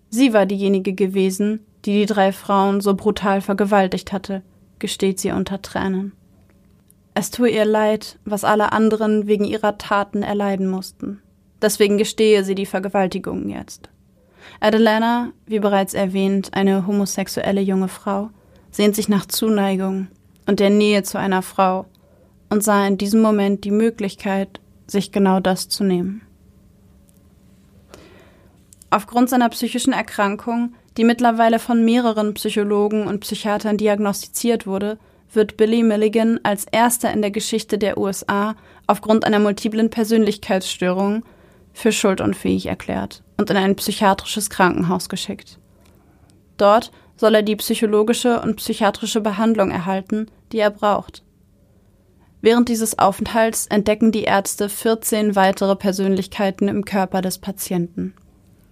[0.09, 4.41] Sie war diejenige gewesen, die die drei Frauen so brutal vergewaltigt hatte,
[4.79, 6.13] gesteht sie unter Tränen.
[7.13, 11.21] Es tue ihr leid, was alle anderen wegen ihrer Taten erleiden mussten.
[11.61, 13.89] Deswegen gestehe sie die Vergewaltigungen jetzt.
[14.61, 18.29] Adelana, wie bereits erwähnt, eine homosexuelle junge Frau,
[18.71, 20.07] sehnt sich nach Zuneigung
[20.47, 21.85] und der Nähe zu einer Frau
[22.49, 26.21] und sah in diesem Moment die Möglichkeit, sich genau das zu nehmen.
[28.89, 34.97] Aufgrund seiner psychischen Erkrankung, die mittlerweile von mehreren Psychologen und Psychiatern diagnostiziert wurde,
[35.31, 38.55] wird Billy Milligan als erster in der Geschichte der USA
[38.87, 41.23] aufgrund einer multiplen Persönlichkeitsstörung
[41.71, 45.59] für schuldunfähig erklärt und in ein psychiatrisches Krankenhaus geschickt.
[46.57, 51.23] Dort soll er die psychologische und psychiatrische Behandlung erhalten, die er braucht.
[52.41, 58.13] Während dieses Aufenthalts entdecken die Ärzte 14 weitere Persönlichkeiten im Körper des Patienten.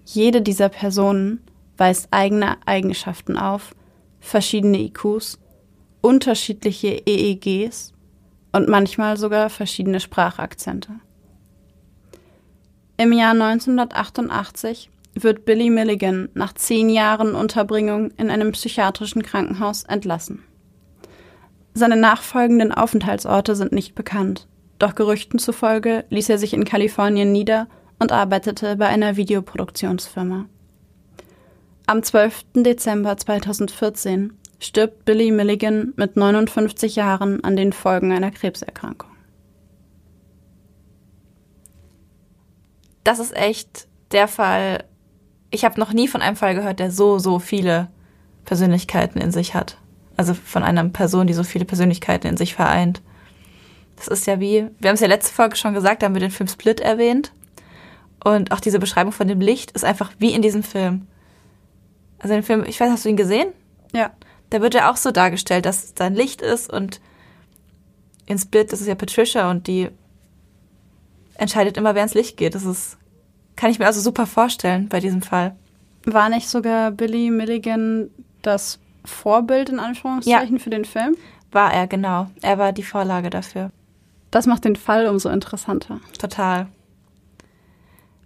[0.09, 1.41] Jede dieser Personen
[1.75, 3.75] weist eigene Eigenschaften auf,
[4.21, 5.37] verschiedene IQs,
[5.99, 7.91] unterschiedliche EEGs
[8.53, 10.93] und manchmal sogar verschiedene Sprachakzente.
[12.95, 20.41] Im Jahr 1988 wird Billy Milligan nach zehn Jahren Unterbringung in einem psychiatrischen Krankenhaus entlassen.
[21.73, 24.47] Seine nachfolgenden Aufenthaltsorte sind nicht bekannt,
[24.79, 27.67] doch Gerüchten zufolge ließ er sich in Kalifornien nieder
[27.99, 30.45] und arbeitete bei einer Videoproduktionsfirma.
[31.85, 32.45] Am 12.
[32.55, 39.11] Dezember 2014 stirbt Billy Milligan mit 59 Jahren an den Folgen einer Krebserkrankung.
[43.03, 44.83] Das ist echt der Fall.
[45.49, 47.87] Ich habe noch nie von einem Fall gehört, der so, so viele
[48.43, 49.77] Persönlichkeiten in sich hat.
[50.17, 53.01] Also von einer Person, die so viele Persönlichkeiten in sich vereint.
[53.95, 56.19] Das ist ja wie, wir haben es ja letzte Folge schon gesagt, da haben wir
[56.19, 57.31] den Film Split erwähnt.
[58.35, 61.07] Und auch diese Beschreibung von dem Licht ist einfach wie in diesem Film.
[62.19, 63.49] Also den Film, ich weiß, hast du ihn gesehen?
[63.93, 64.11] Ja
[64.49, 67.01] da wird ja auch so dargestellt, dass es da ein Licht ist und
[68.25, 69.89] in Split, das ist ja Patricia und die
[71.35, 72.55] entscheidet immer, wer ins Licht geht.
[72.55, 72.97] Das ist,
[73.55, 75.55] kann ich mir also super vorstellen bei diesem Fall.
[76.05, 78.09] War nicht sogar Billy Milligan
[78.41, 80.61] das Vorbild in Anführungszeichen ja.
[80.61, 81.15] für den Film?
[81.51, 82.27] War er, genau.
[82.41, 83.71] Er war die Vorlage dafür.
[84.31, 86.01] Das macht den Fall umso interessanter.
[86.19, 86.67] Total.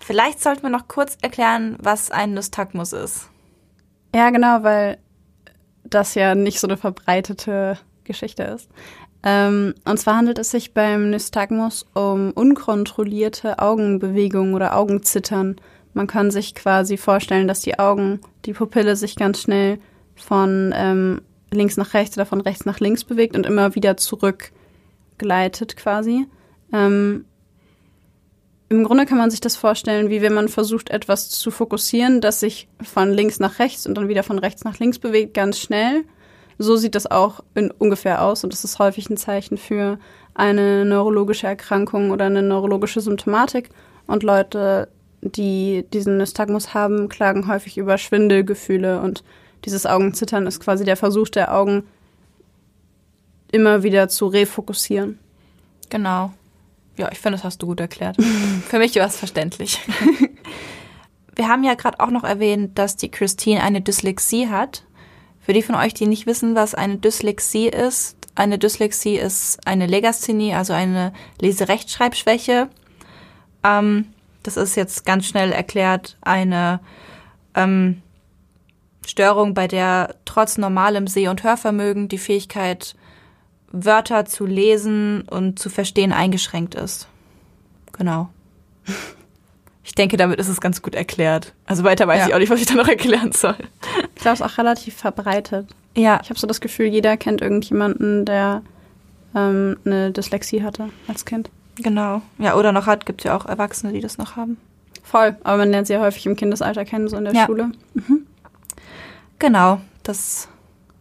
[0.01, 3.29] Vielleicht sollten wir noch kurz erklären, was ein Nystagmus ist.
[4.13, 4.97] Ja, genau, weil
[5.83, 8.69] das ja nicht so eine verbreitete Geschichte ist.
[9.23, 15.57] Ähm, und zwar handelt es sich beim Nystagmus um unkontrollierte Augenbewegungen oder Augenzittern.
[15.93, 19.79] Man kann sich quasi vorstellen, dass die Augen, die Pupille sich ganz schnell
[20.15, 25.77] von ähm, links nach rechts oder von rechts nach links bewegt und immer wieder zurückgleitet
[25.77, 26.25] quasi.
[26.73, 27.25] Ähm,
[28.71, 32.39] Im Grunde kann man sich das vorstellen, wie wenn man versucht, etwas zu fokussieren, das
[32.39, 36.05] sich von links nach rechts und dann wieder von rechts nach links bewegt, ganz schnell.
[36.57, 37.43] So sieht das auch
[37.79, 39.99] ungefähr aus und das ist häufig ein Zeichen für
[40.35, 43.71] eine neurologische Erkrankung oder eine neurologische Symptomatik.
[44.07, 44.87] Und Leute,
[45.19, 49.25] die diesen Nystagmus haben, klagen häufig über Schwindelgefühle und
[49.65, 51.83] dieses Augenzittern ist quasi der Versuch der Augen,
[53.51, 55.19] immer wieder zu refokussieren.
[55.89, 56.31] Genau.
[57.01, 58.15] Ja, ich finde, das hast du gut erklärt.
[58.67, 59.79] Für mich war es verständlich.
[61.35, 64.83] Wir haben ja gerade auch noch erwähnt, dass die Christine eine Dyslexie hat.
[65.39, 69.87] Für die von euch, die nicht wissen, was eine Dyslexie ist, eine Dyslexie ist eine
[69.87, 72.69] Legasthenie, also eine Leserechtschreibschwäche.
[73.63, 74.05] Ähm,
[74.43, 76.81] das ist jetzt ganz schnell erklärt eine
[77.55, 78.03] ähm,
[79.07, 82.95] Störung, bei der trotz normalem Seh- und Hörvermögen die Fähigkeit,
[83.71, 87.07] Wörter zu lesen und zu verstehen eingeschränkt ist.
[87.93, 88.29] Genau.
[89.83, 91.53] Ich denke, damit ist es ganz gut erklärt.
[91.65, 92.27] Also weiter weiß ja.
[92.27, 93.55] ich auch nicht, was ich da noch erklären soll.
[94.15, 95.67] Ich glaube, es ist auch relativ verbreitet.
[95.97, 96.19] Ja.
[96.23, 98.61] Ich habe so das Gefühl, jeder kennt irgendjemanden, der
[99.35, 101.49] ähm, eine Dyslexie hatte als Kind.
[101.75, 102.21] Genau.
[102.37, 104.57] Ja, oder noch hat, gibt es ja auch Erwachsene, die das noch haben.
[105.03, 107.45] Voll, aber man lernt sie ja häufig im Kindesalter kennen, so in der ja.
[107.45, 107.71] Schule.
[107.93, 108.27] Mhm.
[109.39, 110.47] Genau, das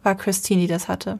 [0.03, 1.19] war Christine, die das hatte.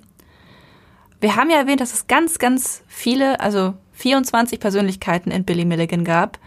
[1.21, 6.03] Wir haben ja erwähnt, dass es ganz, ganz viele, also 24 Persönlichkeiten in Billy Milligan
[6.03, 6.39] gab.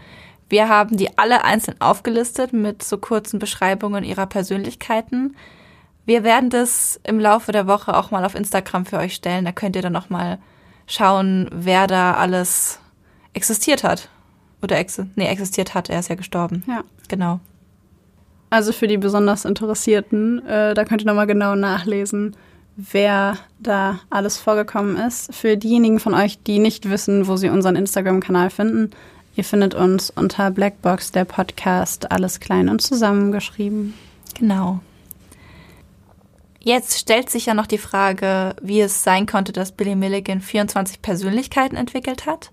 [0.49, 5.35] Wir haben die alle einzeln aufgelistet mit so kurzen Beschreibungen ihrer Persönlichkeiten.
[6.05, 9.45] Wir werden das im Laufe der Woche auch mal auf Instagram für euch stellen.
[9.45, 10.39] Da könnt ihr dann noch mal
[10.87, 12.79] schauen, wer da alles
[13.33, 14.09] existiert hat.
[14.61, 15.89] Oder ex nee, existiert hat.
[15.89, 16.63] Er ist ja gestorben.
[16.67, 16.83] Ja.
[17.07, 17.39] Genau.
[18.49, 22.35] Also für die besonders Interessierten, äh, da könnt ihr noch mal genau nachlesen,
[22.75, 25.33] wer da alles vorgekommen ist.
[25.33, 28.91] Für diejenigen von euch, die nicht wissen, wo sie unseren Instagram-Kanal finden,
[29.35, 33.93] Ihr findet uns unter Blackbox, der Podcast, alles klein und zusammengeschrieben.
[34.39, 34.79] Genau.
[36.61, 41.01] Jetzt stellt sich ja noch die Frage, wie es sein konnte, dass Billy Milligan 24
[41.01, 42.51] Persönlichkeiten entwickelt hat.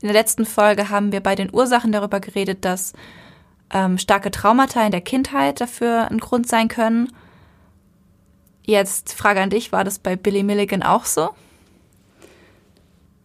[0.00, 2.92] In der letzten Folge haben wir bei den Ursachen darüber geredet, dass
[3.70, 7.12] ähm, starke Traumata in der Kindheit dafür ein Grund sein können.
[8.66, 11.30] Jetzt Frage an dich, war das bei Billy Milligan auch so?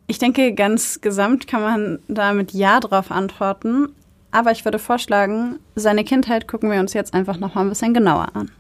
[0.07, 3.95] Ich denke, ganz gesamt kann man da mit Ja drauf antworten.
[4.31, 7.93] Aber ich würde vorschlagen, seine Kindheit gucken wir uns jetzt einfach noch mal ein bisschen
[7.93, 8.51] genauer an.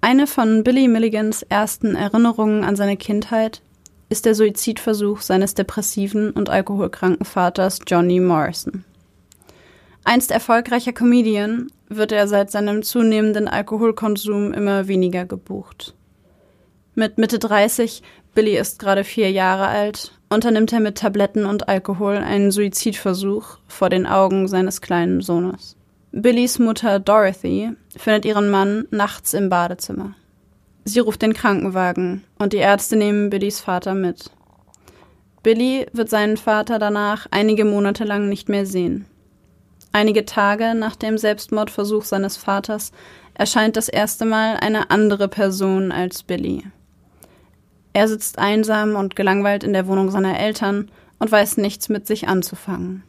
[0.00, 3.62] Eine von Billy Milligans ersten Erinnerungen an seine Kindheit
[4.08, 8.84] ist der Suizidversuch seines depressiven und alkoholkranken Vaters Johnny Morrison.
[10.04, 15.94] Einst erfolgreicher Comedian wird er seit seinem zunehmenden Alkoholkonsum immer weniger gebucht.
[16.94, 18.02] Mit Mitte 30,
[18.34, 23.88] Billy ist gerade vier Jahre alt, unternimmt er mit Tabletten und Alkohol einen Suizidversuch vor
[23.88, 25.76] den Augen seines kleinen Sohnes.
[26.12, 30.14] Billys Mutter Dorothy findet ihren Mann nachts im Badezimmer.
[30.84, 34.30] Sie ruft den Krankenwagen und die Ärzte nehmen Billys Vater mit.
[35.42, 39.06] Billy wird seinen Vater danach einige Monate lang nicht mehr sehen.
[39.92, 42.92] Einige Tage nach dem Selbstmordversuch seines Vaters
[43.34, 46.64] erscheint das erste Mal eine andere Person als Billy.
[47.92, 52.28] Er sitzt einsam und gelangweilt in der Wohnung seiner Eltern und weiß nichts mit sich
[52.28, 53.02] anzufangen.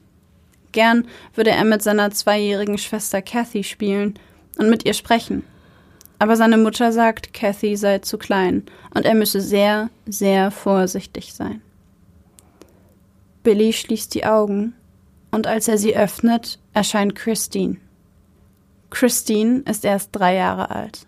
[0.71, 4.15] Gern würde er mit seiner zweijährigen Schwester Kathy spielen
[4.57, 5.43] und mit ihr sprechen.
[6.19, 8.63] Aber seine Mutter sagt, Kathy sei zu klein
[8.93, 11.61] und er müsse sehr, sehr vorsichtig sein.
[13.41, 14.73] Billy schließt die Augen
[15.31, 17.75] und als er sie öffnet, erscheint Christine.
[18.89, 21.07] Christine ist erst drei Jahre alt.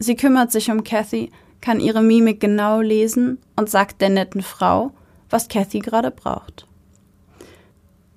[0.00, 4.90] Sie kümmert sich um Kathy, kann ihre Mimik genau lesen und sagt der netten Frau,
[5.30, 6.66] was Kathy gerade braucht.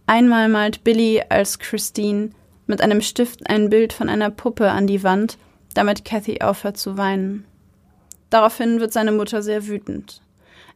[0.07, 2.31] Einmal malt Billy als Christine
[2.65, 5.37] mit einem Stift ein Bild von einer Puppe an die Wand,
[5.75, 7.45] damit Kathy aufhört zu weinen.
[8.31, 10.23] Daraufhin wird seine Mutter sehr wütend.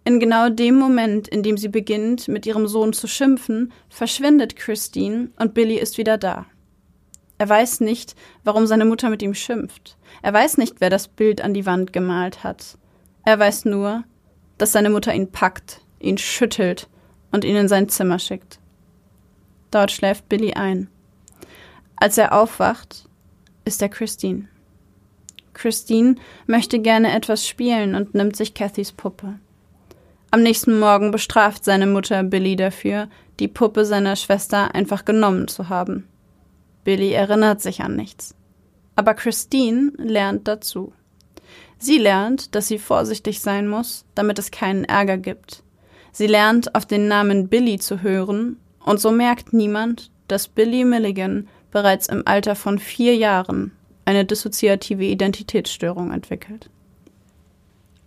[0.04, 5.30] In genau dem Moment, in dem sie beginnt, mit ihrem Sohn zu schimpfen, verschwindet Christine
[5.38, 6.48] und Billy ist wieder da.
[7.38, 9.98] Er weiß nicht, warum seine Mutter mit ihm schimpft.
[10.22, 12.78] Er weiß nicht, wer das Bild an die Wand gemalt hat.
[13.26, 14.04] Er weiß nur,
[14.58, 16.88] dass seine Mutter ihn packt, ihn schüttelt
[17.32, 18.60] und ihn in sein Zimmer schickt.
[19.72, 20.88] Dort schläft Billy ein.
[21.96, 23.08] Als er aufwacht,
[23.66, 24.48] ist er Christine.
[25.54, 26.16] Christine
[26.48, 29.40] möchte gerne etwas spielen und nimmt sich Cathys Puppe.
[30.34, 33.10] Am nächsten Morgen bestraft seine Mutter Billy dafür,
[33.42, 36.08] die Puppe seiner Schwester einfach genommen zu haben.
[36.86, 38.34] Billy erinnert sich an nichts.
[38.96, 40.94] Aber Christine lernt dazu.
[41.78, 45.64] Sie lernt, dass sie vorsichtig sein muss, damit es keinen Ärger gibt.
[46.14, 51.50] Sie lernt, auf den Namen Billy zu hören, und so merkt niemand, dass Billy Milligan
[51.72, 53.74] bereits im Alter von vier Jahren
[54.06, 56.70] eine dissoziative Identitätsstörung entwickelt.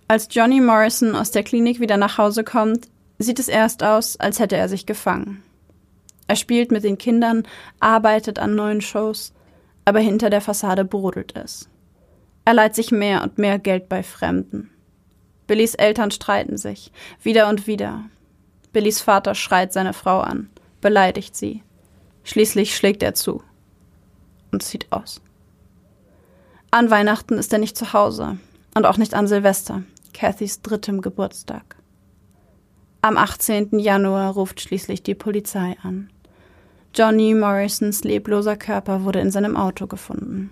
[0.07, 2.89] Als Johnny Morrison aus der Klinik wieder nach Hause kommt,
[3.19, 5.43] sieht es erst aus, als hätte er sich gefangen.
[6.27, 7.45] Er spielt mit den Kindern,
[7.81, 9.33] arbeitet an neuen Shows,
[9.87, 11.69] aber hinter der Fassade brodelt es.
[12.45, 14.71] Er leiht sich mehr und mehr Geld bei Fremden.
[15.47, 18.05] Billys Eltern streiten sich, wieder und wieder.
[18.73, 20.51] Billys Vater schreit seine Frau an,
[20.83, 21.63] beleidigt sie.
[22.25, 23.43] Schließlich schlägt er zu
[24.53, 25.23] und zieht aus.
[26.71, 28.39] An Weihnachten ist er nicht zu Hause
[28.75, 29.83] und auch nicht an Silvester.
[30.15, 31.77] Cathys drittem Geburtstag.
[33.03, 33.79] Am 18.
[33.79, 36.09] Januar ruft schließlich die Polizei an.
[36.95, 40.51] Johnny Morrisons lebloser Körper wurde in seinem Auto gefunden.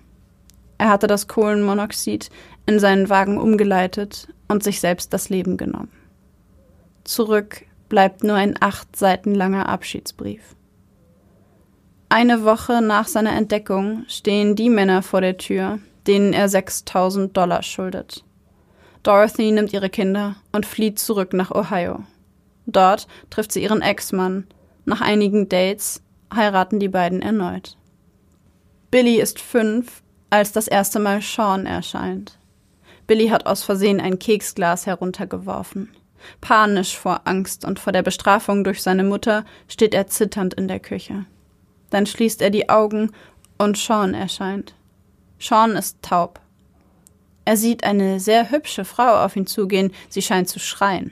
[0.77, 2.29] Er hatte das Kohlenmonoxid
[2.65, 5.91] in seinen Wagen umgeleitet und sich selbst das Leben genommen.
[7.05, 10.55] Zurück bleibt nur ein acht Seiten langer Abschiedsbrief.
[12.09, 17.63] Eine Woche nach seiner Entdeckung stehen die Männer vor der Tür, denen er 6000 Dollar
[17.63, 18.23] schuldet.
[19.03, 22.03] Dorothy nimmt ihre Kinder und flieht zurück nach Ohio.
[22.65, 24.47] Dort trifft sie ihren Ex-Mann.
[24.85, 26.01] Nach einigen Dates
[26.33, 27.77] heiraten die beiden erneut.
[28.91, 32.39] Billy ist fünf, als das erste Mal Sean erscheint.
[33.05, 35.89] Billy hat aus Versehen ein Keksglas heruntergeworfen.
[36.39, 40.79] Panisch vor Angst und vor der Bestrafung durch seine Mutter steht er zitternd in der
[40.79, 41.25] Küche.
[41.89, 43.11] Dann schließt er die Augen
[43.57, 44.73] und Sean erscheint.
[45.39, 46.39] Sean ist taub.
[47.45, 51.11] Er sieht eine sehr hübsche Frau auf ihn zugehen, sie scheint zu schreien.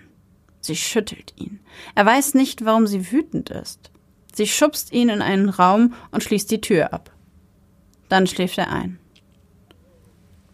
[0.62, 1.60] Sie schüttelt ihn.
[1.96, 3.92] Er weiß nicht, warum sie wütend ist.
[4.34, 7.12] Sie schubst ihn in einen Raum und schließt die Tür ab.
[8.08, 9.00] Dann schläft er ein.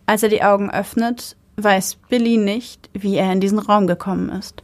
[0.06, 4.64] Als er die Augen öffnet, weiß Billy nicht, wie er in diesen Raum gekommen ist.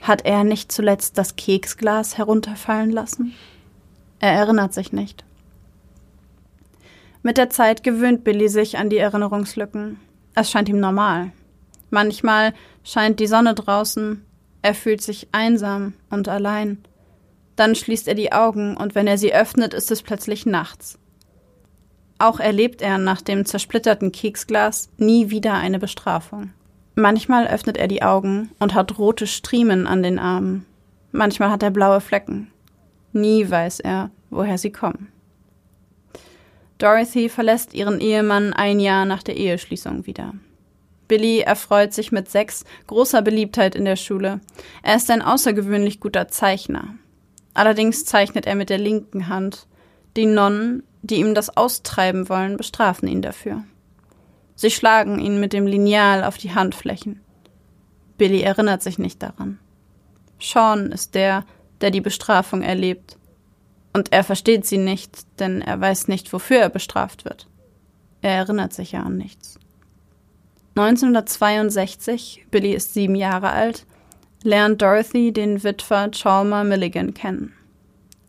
[0.00, 3.34] Hat er nicht zuletzt das Keksglas herunterfallen lassen?
[4.20, 5.24] Er erinnert sich nicht.
[7.22, 9.98] Mit der Zeit gewöhnt Billy sich an die Erinnerungslücken.
[10.34, 11.32] Es scheint ihm normal.
[11.90, 14.24] Manchmal scheint die Sonne draußen,
[14.62, 16.78] er fühlt sich einsam und allein.
[17.56, 20.98] Dann schließt er die Augen und wenn er sie öffnet, ist es plötzlich nachts.
[22.18, 26.52] Auch erlebt er nach dem zersplitterten Keksglas nie wieder eine Bestrafung.
[26.94, 30.66] Manchmal öffnet er die Augen und hat rote Striemen an den Armen.
[31.12, 32.52] Manchmal hat er blaue Flecken.
[33.12, 35.08] Nie weiß er, woher sie kommen.
[36.80, 40.32] Dorothy verlässt ihren Ehemann ein Jahr nach der Eheschließung wieder.
[41.08, 44.40] Billy erfreut sich mit sechs großer Beliebtheit in der Schule.
[44.82, 46.94] Er ist ein außergewöhnlich guter Zeichner.
[47.52, 49.66] Allerdings zeichnet er mit der linken Hand.
[50.16, 53.64] Die Nonnen, die ihm das austreiben wollen, bestrafen ihn dafür.
[54.54, 57.20] Sie schlagen ihn mit dem Lineal auf die Handflächen.
[58.16, 59.58] Billy erinnert sich nicht daran.
[60.40, 61.44] Sean ist der,
[61.82, 63.18] der die Bestrafung erlebt.
[63.92, 67.46] Und er versteht sie nicht, denn er weiß nicht, wofür er bestraft wird.
[68.22, 69.58] Er erinnert sich ja an nichts.
[70.76, 73.86] 1962, Billy ist sieben Jahre alt,
[74.42, 77.52] lernt Dorothy den Witwer Chalmer Milligan kennen.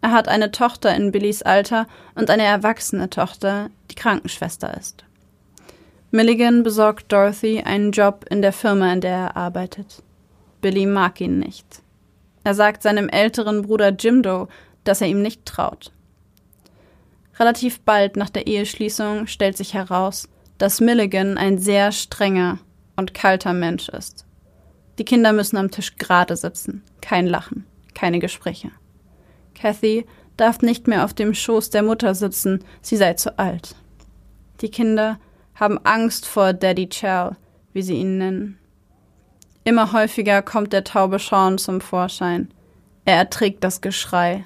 [0.02, 1.86] Er hat eine Tochter in Billys Alter
[2.16, 5.06] und eine erwachsene Tochter, die Krankenschwester ist.
[6.10, 10.02] Milligan besorgt Dorothy einen Job in der Firma, in der er arbeitet.
[10.60, 11.84] Billy mag ihn nicht.
[12.44, 14.48] Er sagt seinem älteren Bruder Jimdo,
[14.84, 15.92] dass er ihm nicht traut.
[17.40, 20.28] Relativ bald nach der Eheschließung stellt sich heraus,
[20.58, 22.60] dass Milligan ein sehr strenger
[22.96, 24.26] und kalter Mensch ist.
[25.00, 27.66] Die Kinder müssen am Tisch gerade sitzen, kein Lachen,
[27.96, 28.72] keine Gespräche.
[29.56, 30.06] Kathy
[30.38, 33.76] darf nicht mehr auf dem Schoß der Mutter sitzen, sie sei zu alt.
[34.62, 35.20] Die Kinder
[35.56, 37.36] haben Angst vor Daddy Chow,
[37.74, 38.60] wie sie ihn nennen.
[39.64, 42.52] Immer häufiger kommt der taube Sean zum Vorschein.
[43.06, 44.46] Er erträgt das Geschrei,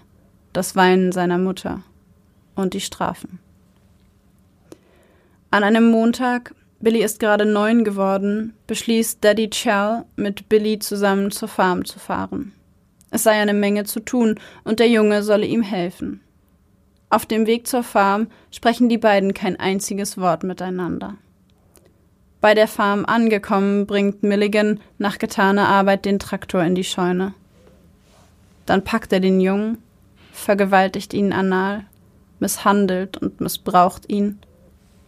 [0.56, 1.82] das Weinen seiner Mutter
[2.56, 3.40] und die Strafen.
[5.52, 11.48] An einem Montag, Billy ist gerade neun geworden, beschließt Daddy Chow, mit Billy zusammen zur
[11.48, 12.54] Farm zu fahren.
[13.12, 16.22] Es sei eine Menge zu tun und der Junge solle ihm helfen.
[17.10, 21.16] Auf dem Weg zur Farm sprechen die beiden kein einziges Wort miteinander.
[22.42, 27.34] Bei der Farm angekommen, bringt Milligan nach getaner Arbeit den Traktor in die Scheune.
[28.66, 29.78] Dann packt er den Jungen,
[30.36, 31.86] vergewaltigt ihn anal,
[32.40, 34.40] misshandelt und missbraucht ihn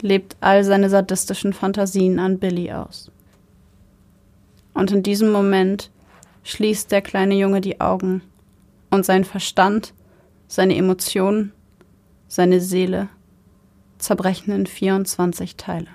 [0.02, 3.12] lebt all seine sadistischen Fantasien an Billy aus.
[4.74, 5.90] Und in diesem Moment
[6.44, 8.22] schließt der kleine Junge die Augen
[8.90, 9.94] und sein Verstand,
[10.48, 11.52] seine Emotionen,
[12.28, 13.10] seine Seele
[13.98, 15.88] zerbrechen in 24 Teile.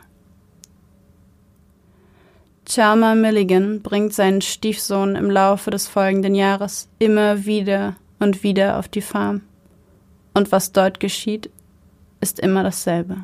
[2.66, 8.89] Chalmer Milligan bringt seinen Stiefsohn im Laufe des folgenden Jahres immer wieder und wieder auf
[8.89, 9.43] die Farm.
[10.33, 11.51] Und was dort geschieht,
[12.20, 13.16] ist immer dasselbe.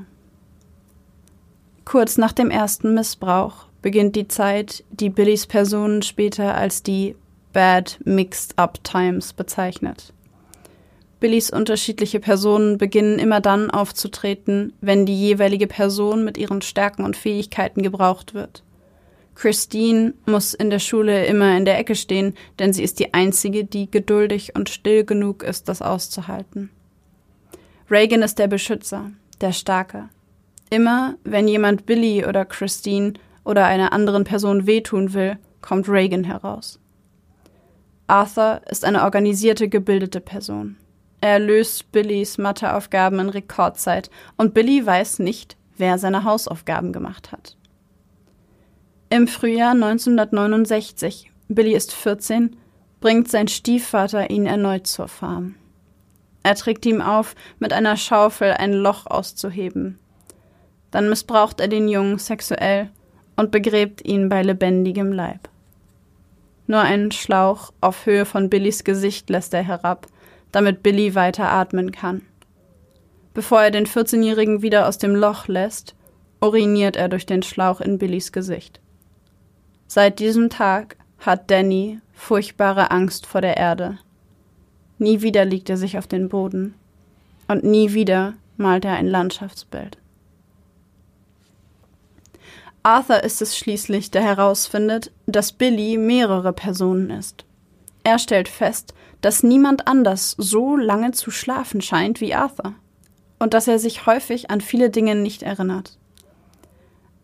[1.85, 7.15] Kurz nach dem ersten Missbrauch beginnt die Zeit, die Billys Person später als die
[7.53, 10.13] Bad Mixed Up Times bezeichnet.
[11.21, 17.17] Billys unterschiedliche Personen beginnen immer dann aufzutreten, wenn die jeweilige Person mit ihren Stärken und
[17.17, 18.63] Fähigkeiten gebraucht wird.
[19.39, 23.65] Christine muss in der Schule immer in der Ecke stehen, denn sie ist die einzige,
[23.65, 26.71] die geduldig und still genug ist, das auszuhalten.
[27.91, 30.11] Reagan ist der Beschützer, der Starke,
[30.71, 33.15] Immer, wenn jemand Billy oder Christine
[33.45, 36.79] oder einer anderen Person wehtun will, kommt Reagan heraus.
[38.07, 40.77] Arthur ist eine organisierte, gebildete Person.
[41.21, 47.58] Er löst Billys Matheaufgaben in Rekordzeit und Billy weiß nicht, wer seine Hausaufgaben gemacht hat.
[49.11, 52.57] Im Frühjahr 1969, Billy ist 14,
[53.01, 55.55] bringt sein Stiefvater ihn erneut zur Farm.
[56.43, 59.99] Er trägt ihm auf, mit einer Schaufel ein Loch auszuheben,
[60.91, 62.91] dann missbraucht er den Jungen sexuell
[63.37, 65.49] und begräbt ihn bei lebendigem Leib.
[66.67, 70.07] Nur einen Schlauch auf Höhe von Billys Gesicht lässt er herab,
[70.53, 72.27] damit Billy weiter atmen kann.
[73.33, 75.95] Bevor er den 14-Jährigen wieder aus dem Loch lässt,
[76.43, 78.81] uriniert er durch den Schlauch in Billys Gesicht.
[79.91, 83.99] Seit diesem Tag hat Danny furchtbare Angst vor der Erde.
[84.99, 86.75] Nie wieder liegt er sich auf den Boden
[87.49, 89.97] und nie wieder malt er ein Landschaftsbild.
[92.83, 97.47] Arthur ist es schließlich, der herausfindet, dass Billy mehrere Personen ist.
[98.05, 102.75] Er stellt fest, dass niemand anders so lange zu schlafen scheint wie Arthur
[103.39, 105.99] und dass er sich häufig an viele Dinge nicht erinnert.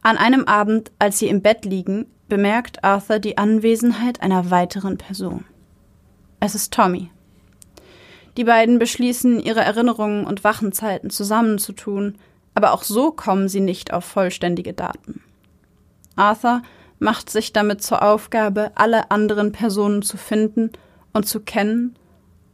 [0.02, 5.44] An einem Abend, als sie im Bett liegen, bemerkt Arthur die Anwesenheit einer weiteren Person.
[6.40, 7.10] Es ist Tommy.
[8.36, 12.16] Die beiden beschließen, ihre Erinnerungen und Wachenzeiten zusammenzutun,
[12.54, 15.22] aber auch so kommen sie nicht auf vollständige Daten.
[16.16, 16.62] Arthur
[16.98, 20.70] macht sich damit zur Aufgabe, alle anderen Personen zu finden
[21.12, 21.96] und zu kennen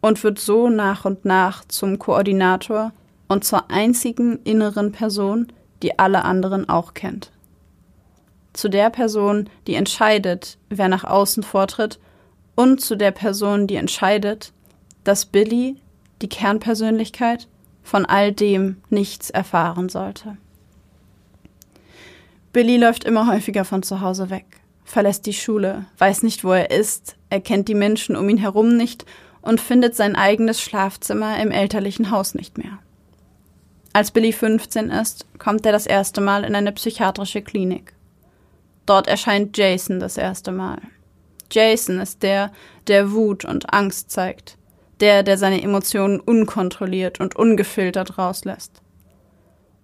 [0.01, 2.93] und wird so nach und nach zum Koordinator
[3.29, 5.53] und zur einzigen inneren Person,
[5.83, 7.31] die alle anderen auch kennt.
[8.53, 11.99] Zu der Person, die entscheidet, wer nach außen vortritt,
[12.55, 14.53] und zu der Person, die entscheidet,
[15.05, 15.77] dass Billy,
[16.21, 17.49] die Kernpersönlichkeit,
[17.83, 20.37] von all dem nichts erfahren sollte.
[22.53, 24.45] Billy läuft immer häufiger von zu Hause weg,
[24.85, 29.07] verlässt die Schule, weiß nicht, wo er ist, erkennt die Menschen um ihn herum nicht
[29.41, 32.79] und findet sein eigenes Schlafzimmer im elterlichen Haus nicht mehr.
[33.93, 37.93] Als Billy 15 ist, kommt er das erste Mal in eine psychiatrische Klinik.
[38.87, 40.79] Dort erscheint Jason das erste Mal.
[41.51, 42.53] Jason ist der,
[42.87, 44.57] der Wut und Angst zeigt,
[45.01, 48.83] Der, der seine Emotionen unkontrolliert und ungefiltert rauslässt.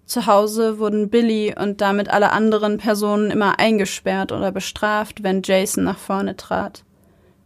[0.04, 5.84] Zu Hause wurden Billy und damit alle anderen Personen immer eingesperrt oder bestraft, wenn Jason
[5.84, 6.84] nach vorne trat.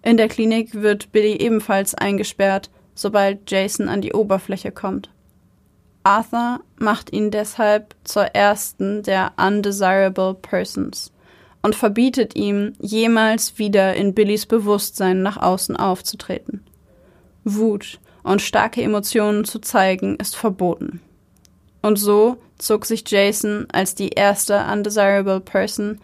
[0.03, 5.11] In der Klinik wird Billy ebenfalls eingesperrt, sobald Jason an die Oberfläche kommt.
[6.03, 11.12] Arthur macht ihn deshalb zur ersten der Undesirable Persons
[11.62, 16.64] und verbietet ihm, jemals wieder in Billys Bewusstsein nach außen aufzutreten.
[17.44, 21.00] Wut und starke Emotionen zu zeigen ist verboten.
[21.82, 25.98] Und so zog sich Jason als die erste Undesirable Person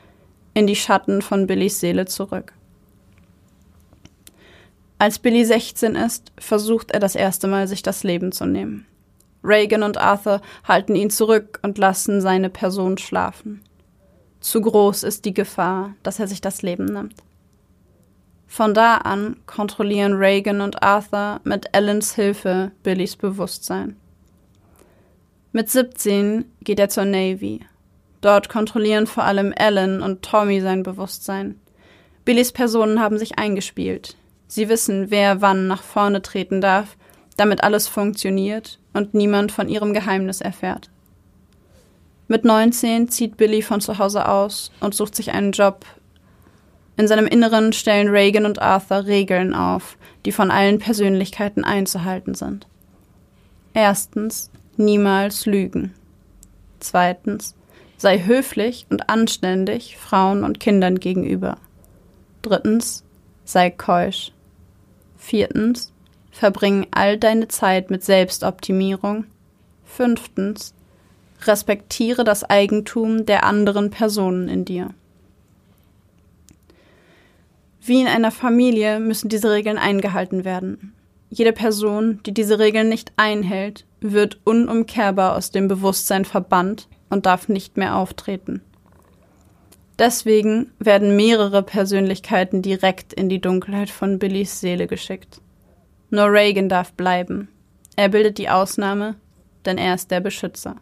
[0.55, 2.55] in die Schatten von Billys Seele zurück.
[4.99, 8.87] Als Billy 16 ist, versucht er das erste Mal, sich das Leben zu nehmen.
[9.45, 13.61] Reagan und Arthur halten ihn zurück und lassen seine Person schlafen.
[14.47, 17.17] Zu groß ist die Gefahr, dass er sich das Leben nimmt.
[18.47, 23.97] Von da an kontrollieren Reagan und Arthur mit Ellens Hilfe Billys Bewusstsein.
[25.51, 27.59] Mit 17 geht er zur Navy.
[28.21, 31.61] Dort kontrollieren vor allem Ellen und Tommy sein Bewusstsein.
[32.25, 34.17] Billys Personen haben sich eingespielt.
[34.47, 36.97] Sie wissen, wer wann nach vorne treten darf,
[37.37, 40.89] damit alles funktioniert und niemand von ihrem Geheimnis erfährt.
[42.29, 45.85] Mit 19 zieht Billy von zu Hause aus und sucht sich einen Job.
[46.97, 52.67] In seinem Inneren stellen Reagan und Arthur Regeln auf, die von allen Persönlichkeiten einzuhalten sind.
[53.75, 55.95] Erstens, niemals lügen.
[56.81, 57.55] Zweitens,
[57.97, 61.59] sei höflich und anständig Frauen und Kindern gegenüber.
[62.43, 63.05] Drittens,
[63.45, 64.33] sei keusch.
[65.17, 65.93] Viertens,
[66.31, 69.27] verbring all deine Zeit mit Selbstoptimierung.
[69.85, 70.75] Fünftens,
[71.45, 74.91] respektiere das Eigentum der anderen Personen in dir.
[77.81, 80.93] Wie in einer Familie müssen diese Regeln eingehalten werden.
[81.31, 87.49] Jede Person, die diese Regeln nicht einhält, wird unumkehrbar aus dem Bewusstsein verbannt und darf
[87.49, 88.63] nicht mehr auftreten.
[89.99, 95.41] Deswegen werden mehrere Persönlichkeiten direkt in die Dunkelheit von Billys Seele geschickt.
[96.11, 97.49] Nur Reagan darf bleiben.
[97.97, 99.15] Er bildet die Ausnahme,
[99.65, 100.77] denn er ist der Beschützer.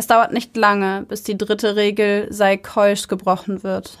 [0.00, 3.98] Es dauert nicht lange, bis die dritte Regel sei keusch gebrochen wird.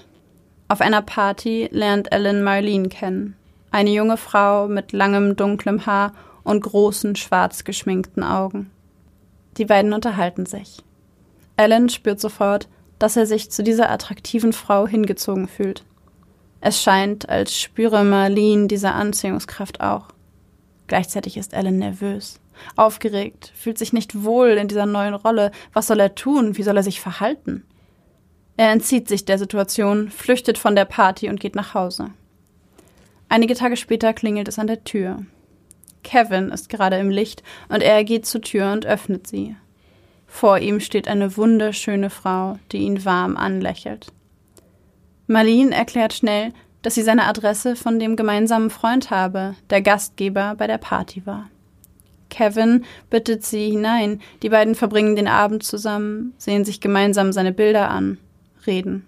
[0.66, 3.36] Auf einer Party lernt Ellen Marlene kennen.
[3.70, 8.70] Eine junge Frau mit langem dunklem Haar und großen schwarz geschminkten Augen.
[9.58, 10.78] Die beiden unterhalten sich.
[11.58, 12.66] Ellen spürt sofort,
[12.98, 15.84] dass er sich zu dieser attraktiven Frau hingezogen fühlt.
[16.62, 20.06] Es scheint, als spüre Marlene diese Anziehungskraft auch.
[20.86, 22.40] Gleichzeitig ist Ellen nervös,
[22.76, 25.50] aufgeregt, fühlt sich nicht wohl in dieser neuen Rolle.
[25.72, 26.56] Was soll er tun?
[26.56, 27.64] Wie soll er sich verhalten?
[28.56, 32.10] Er entzieht sich der Situation, flüchtet von der Party und geht nach Hause.
[33.28, 35.24] Einige Tage später klingelt es an der Tür.
[36.02, 39.56] Kevin ist gerade im Licht und er geht zur Tür und öffnet sie.
[40.26, 44.12] Vor ihm steht eine wunderschöne Frau, die ihn warm anlächelt.
[45.26, 46.52] Marlene erklärt schnell,
[46.82, 51.48] dass sie seine Adresse von dem gemeinsamen Freund habe, der Gastgeber bei der Party war.
[52.30, 57.90] Kevin bittet sie hinein, die beiden verbringen den Abend zusammen, sehen sich gemeinsam seine Bilder
[57.90, 58.18] an,
[58.66, 59.04] reden.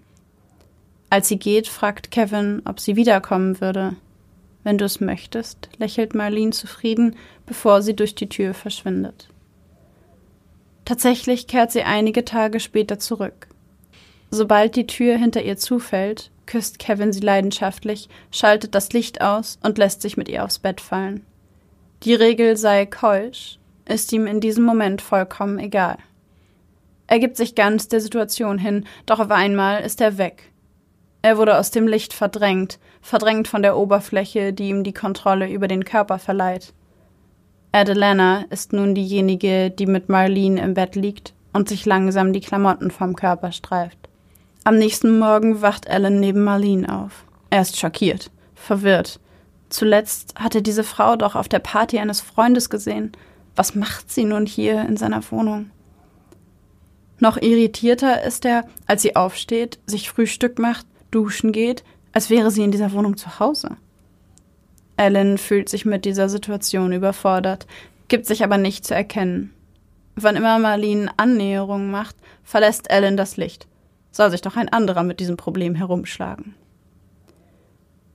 [1.09, 3.95] Als sie geht, fragt Kevin, ob sie wiederkommen würde.
[4.63, 7.15] Wenn du es möchtest, lächelt Marlene zufrieden,
[7.45, 9.27] bevor sie durch die Tür verschwindet.
[10.85, 13.47] Tatsächlich kehrt sie einige Tage später zurück.
[14.31, 19.77] Sobald die Tür hinter ihr zufällt, küsst Kevin sie leidenschaftlich, schaltet das Licht aus und
[19.77, 21.25] lässt sich mit ihr aufs Bett fallen.
[22.03, 25.97] Die Regel sei keusch, ist ihm in diesem Moment vollkommen egal.
[27.07, 30.51] Er gibt sich ganz der Situation hin, doch auf einmal ist er weg.
[31.21, 35.69] Er wurde aus dem Licht verdrängt, verdrängt von der Oberfläche, die ihm die Kontrolle über
[35.69, 36.73] den Körper verleiht.
[37.71, 42.91] Adelana ist nun diejenige, die mit Marlene im Bett liegt und sich langsam die Klamotten
[42.91, 43.97] vom Körper streift.
[44.65, 47.23] Am nächsten Morgen wacht Alan neben Marlene auf.
[47.49, 49.21] Er ist schockiert, verwirrt.
[49.73, 53.11] Zuletzt hat er diese Frau doch auf der Party eines Freundes gesehen.
[53.55, 55.71] Was macht sie nun hier in seiner Wohnung?
[57.17, 62.63] Noch irritierter ist er, als sie aufsteht, sich Frühstück macht, duschen geht, als wäre sie
[62.63, 63.77] in dieser Wohnung zu Hause.
[64.95, 67.65] Ellen fühlt sich mit dieser Situation überfordert,
[68.09, 69.55] gibt sich aber nicht zu erkennen.
[70.15, 73.65] Wann immer Marlene Annäherungen macht, verlässt Ellen das Licht.
[74.11, 76.53] Soll sich doch ein anderer mit diesem Problem herumschlagen.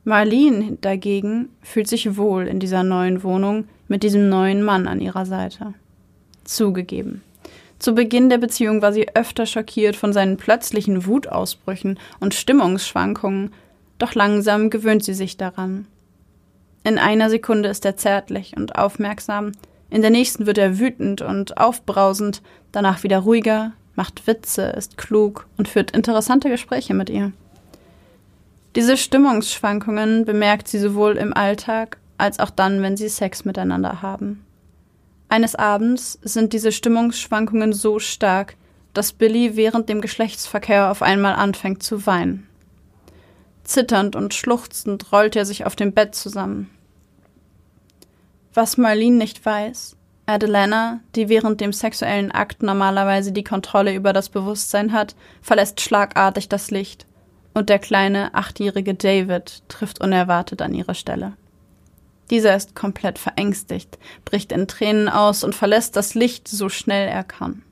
[0.05, 5.27] Marlene dagegen fühlt sich wohl in dieser neuen Wohnung mit diesem neuen Mann an ihrer
[5.27, 5.75] Seite.
[6.45, 7.23] Zugegeben.
[7.79, 13.53] Zu Beginn der Beziehung war sie öfter schockiert von seinen plötzlichen Wutausbrüchen und Stimmungsschwankungen,
[13.99, 15.87] doch langsam gewöhnt sie sich daran.
[16.85, 19.53] In einer Sekunde ist er zärtlich und aufmerksam,
[19.91, 22.43] in der nächsten wird er wütend und aufbrausend,
[22.73, 27.33] danach wieder ruhiger, macht Witze, ist klug und führt interessante Gespräche mit ihr.
[28.79, 34.45] Diese Stimmungsschwankungen bemerkt sie sowohl im Alltag als auch dann, wenn sie Sex miteinander haben.
[35.29, 38.55] Eines Abends sind diese Stimmungsschwankungen so stark,
[38.95, 42.47] dass Billy während dem Geschlechtsverkehr auf einmal anfängt zu weinen.
[43.65, 46.71] Zitternd und schluchzend rollt er sich auf dem Bett zusammen.
[48.55, 54.29] Was Marlene nicht weiß, Adelana, die während dem sexuellen Akt normalerweise die Kontrolle über das
[54.29, 57.08] Bewusstsein hat, verlässt schlagartig das Licht
[57.59, 61.35] und der kleine achtjährige David trifft unerwartet an ihre Stelle.
[62.31, 67.25] Dieser ist komplett verängstigt, bricht in Tränen aus und verlässt das Licht so schnell er
[67.25, 67.63] kann.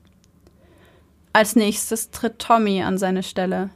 [1.31, 3.69] Als nächstes tritt Tommy an seine Stelle.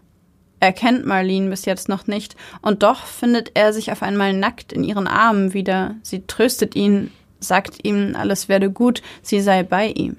[0.59, 4.73] Er kennt Marlene bis jetzt noch nicht, und doch findet er sich auf einmal nackt
[4.73, 5.95] in ihren Armen wieder.
[6.03, 10.17] Sie tröstet ihn, sagt ihm, alles werde gut, sie sei bei ihm.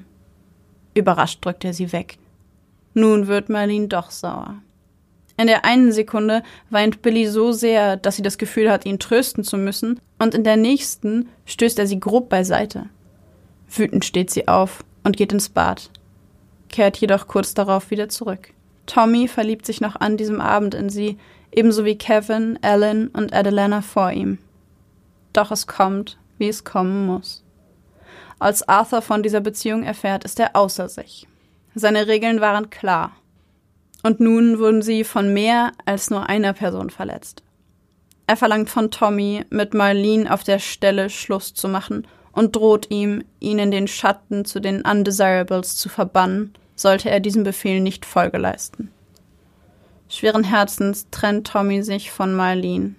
[0.94, 2.18] Überrascht drückt er sie weg.
[2.94, 4.56] Nun wird Marlene doch sauer.
[5.42, 9.42] In der einen Sekunde weint Billy so sehr, dass sie das Gefühl hat, ihn trösten
[9.42, 12.84] zu müssen, und in der nächsten stößt er sie grob beiseite.
[13.68, 15.90] Wütend steht sie auf und geht ins Bad,
[16.68, 18.52] kehrt jedoch kurz darauf wieder zurück.
[18.86, 21.18] Tommy verliebt sich noch an diesem Abend in sie,
[21.50, 24.38] ebenso wie Kevin, Ellen und Adelana vor ihm.
[25.32, 27.42] Doch es kommt, wie es kommen muss.
[28.38, 31.26] Als Arthur von dieser Beziehung erfährt, ist er außer sich.
[31.74, 33.16] Seine Regeln waren klar.
[34.02, 37.42] Und nun wurden sie von mehr als nur einer Person verletzt.
[38.26, 43.24] Er verlangt von Tommy, mit Marlene auf der Stelle Schluss zu machen und droht ihm,
[43.40, 48.38] ihn in den Schatten zu den Undesirables zu verbannen, sollte er diesem Befehl nicht Folge
[48.38, 48.90] leisten.
[50.08, 52.94] Schweren Herzens trennt Tommy sich von Marlene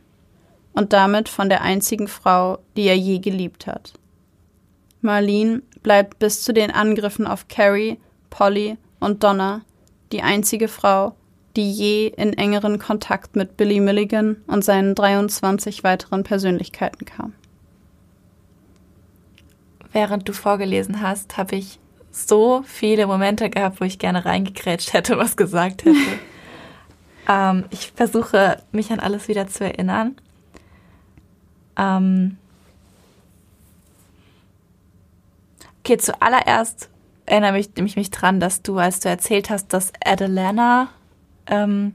[0.74, 3.94] und damit von der einzigen Frau, die er je geliebt hat.
[5.02, 8.00] Marlene bleibt bis zu den Angriffen auf Carrie,
[8.30, 9.62] Polly und Donna
[10.14, 11.16] die einzige Frau,
[11.56, 17.34] die je in engeren Kontakt mit Billy Milligan und seinen 23 weiteren Persönlichkeiten kam.
[19.92, 25.18] Während du vorgelesen hast, habe ich so viele Momente gehabt, wo ich gerne reingekrätscht hätte,
[25.18, 25.98] was gesagt hätte.
[27.30, 30.16] ähm, ich versuche, mich an alles wieder zu erinnern.
[31.76, 32.38] Ähm
[35.80, 36.90] okay, zuallererst
[37.26, 40.90] erinnere mich, mich, mich dran, dass du, als du erzählt hast, dass Adelana
[41.48, 41.94] ähm,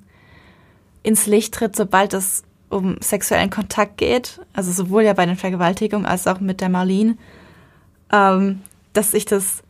[1.03, 6.07] ins Licht tritt, sobald es um sexuellen Kontakt geht, also sowohl ja bei den Vergewaltigungen
[6.07, 7.17] als auch mit der Marlene,
[8.13, 8.63] ähm,
[8.93, 9.63] dass ich das,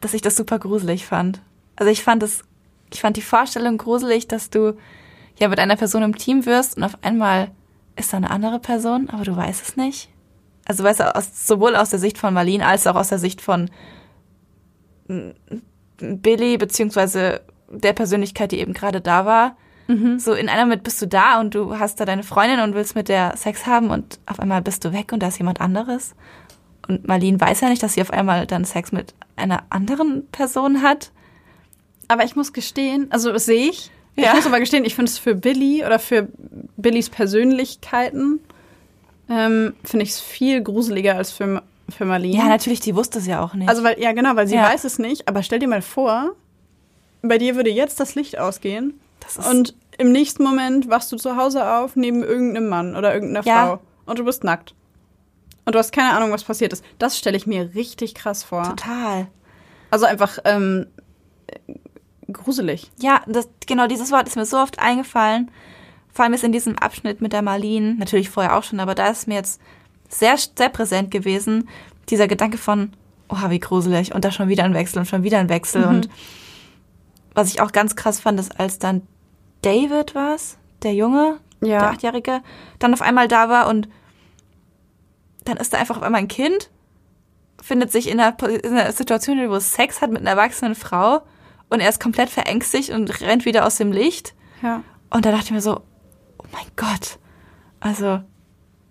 [0.00, 1.40] dass ich das super gruselig fand.
[1.76, 2.44] Also ich fand es,
[2.92, 4.76] ich fand die Vorstellung gruselig, dass du
[5.38, 7.50] ja mit einer Person im Team wirst und auf einmal
[7.96, 10.08] ist da eine andere Person, aber du weißt es nicht.
[10.64, 13.40] Also weißt du, aus, sowohl aus der Sicht von Marlene als auch aus der Sicht
[13.40, 13.70] von
[15.98, 19.56] Billy beziehungsweise der Persönlichkeit, die eben gerade da war.
[19.88, 20.18] Mhm.
[20.18, 22.94] So in einer mit bist du da und du hast da deine Freundin und willst
[22.94, 26.14] mit der Sex haben und auf einmal bist du weg und da ist jemand anderes.
[26.88, 30.82] Und Marlene weiß ja nicht, dass sie auf einmal dann Sex mit einer anderen Person
[30.82, 31.12] hat.
[32.08, 33.90] Aber ich muss gestehen, also das sehe ich.
[34.16, 34.28] Ja.
[34.28, 36.28] Ich muss aber gestehen, ich finde es für Billy oder für
[36.76, 38.40] Billys Persönlichkeiten
[39.30, 41.62] ähm, finde ich es viel gruseliger als für
[41.94, 42.36] für Marlene.
[42.36, 43.68] Ja, natürlich, die wusste es ja auch nicht.
[43.68, 44.64] Also, weil, ja, genau, weil sie ja.
[44.64, 45.28] weiß es nicht.
[45.28, 46.34] Aber stell dir mal vor,
[47.22, 49.00] bei dir würde jetzt das Licht ausgehen.
[49.50, 53.66] und im nächsten Moment wachst du zu Hause auf neben irgendeinem Mann oder irgendeiner ja.
[53.66, 53.80] Frau.
[54.06, 54.74] Und du bist nackt.
[55.64, 56.84] Und du hast keine Ahnung, was passiert ist.
[56.98, 58.64] Das stelle ich mir richtig krass vor.
[58.64, 59.28] Total.
[59.90, 60.86] Also einfach ähm,
[62.32, 62.90] gruselig.
[62.98, 65.50] Ja, das, genau dieses Wort ist mir so oft eingefallen.
[66.12, 69.08] Vor allem ist in diesem Abschnitt mit der Marlene, natürlich vorher auch schon, aber da
[69.08, 69.60] ist mir jetzt
[70.12, 71.68] sehr, sehr präsent gewesen.
[72.08, 72.92] Dieser Gedanke von,
[73.28, 75.82] oh, wie gruselig, und da schon wieder ein Wechsel und schon wieder ein Wechsel.
[75.82, 75.88] Mhm.
[75.88, 76.08] Und
[77.34, 79.02] was ich auch ganz krass fand, ist, als dann
[79.62, 80.36] David war
[80.82, 81.78] der Junge, ja.
[81.78, 82.42] der Achtjährige,
[82.78, 83.88] dann auf einmal da war und
[85.44, 86.70] dann ist da einfach auf einmal ein Kind,
[87.60, 91.22] findet sich in einer, in einer Situation, wo es Sex hat mit einer erwachsenen Frau
[91.70, 94.34] und er ist komplett verängstigt und rennt wieder aus dem Licht.
[94.62, 94.82] Ja.
[95.10, 95.80] Und da dachte ich mir so,
[96.38, 97.18] oh mein Gott.
[97.80, 98.20] Also,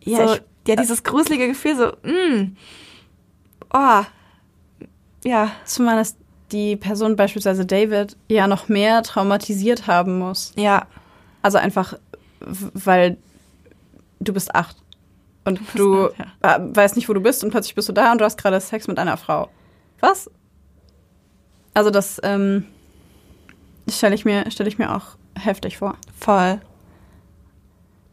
[0.03, 2.55] ja, so, ich ja, dieses gruselige Gefühl, so, mm,
[3.73, 4.03] oh,
[5.23, 5.51] ja.
[5.65, 6.15] Zumal es
[6.51, 10.53] die Person beispielsweise David ja noch mehr traumatisiert haben muss.
[10.55, 10.87] Ja.
[11.41, 11.97] Also einfach,
[12.39, 13.17] weil
[14.19, 14.77] du bist acht
[15.45, 16.09] und du
[16.43, 16.59] ja.
[16.75, 18.87] weißt nicht, wo du bist und plötzlich bist du da und du hast gerade Sex
[18.87, 19.49] mit einer Frau.
[19.99, 20.29] Was?
[21.73, 22.65] Also das ähm,
[23.89, 25.95] stelle ich, mir, stell ich mir auch heftig vor.
[26.19, 26.59] Voll.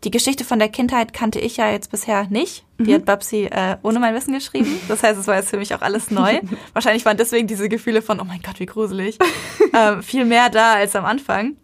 [0.04, 2.64] Die Geschichte von der Kindheit kannte ich ja jetzt bisher nicht.
[2.78, 2.94] Die mhm.
[2.94, 4.80] hat Babsi äh, ohne mein Wissen geschrieben.
[4.88, 6.40] Das heißt, es war jetzt für mich auch alles neu.
[6.72, 9.18] Wahrscheinlich waren deswegen diese Gefühle von, oh mein Gott, wie gruselig,
[9.74, 11.56] ähm, viel mehr da als am Anfang.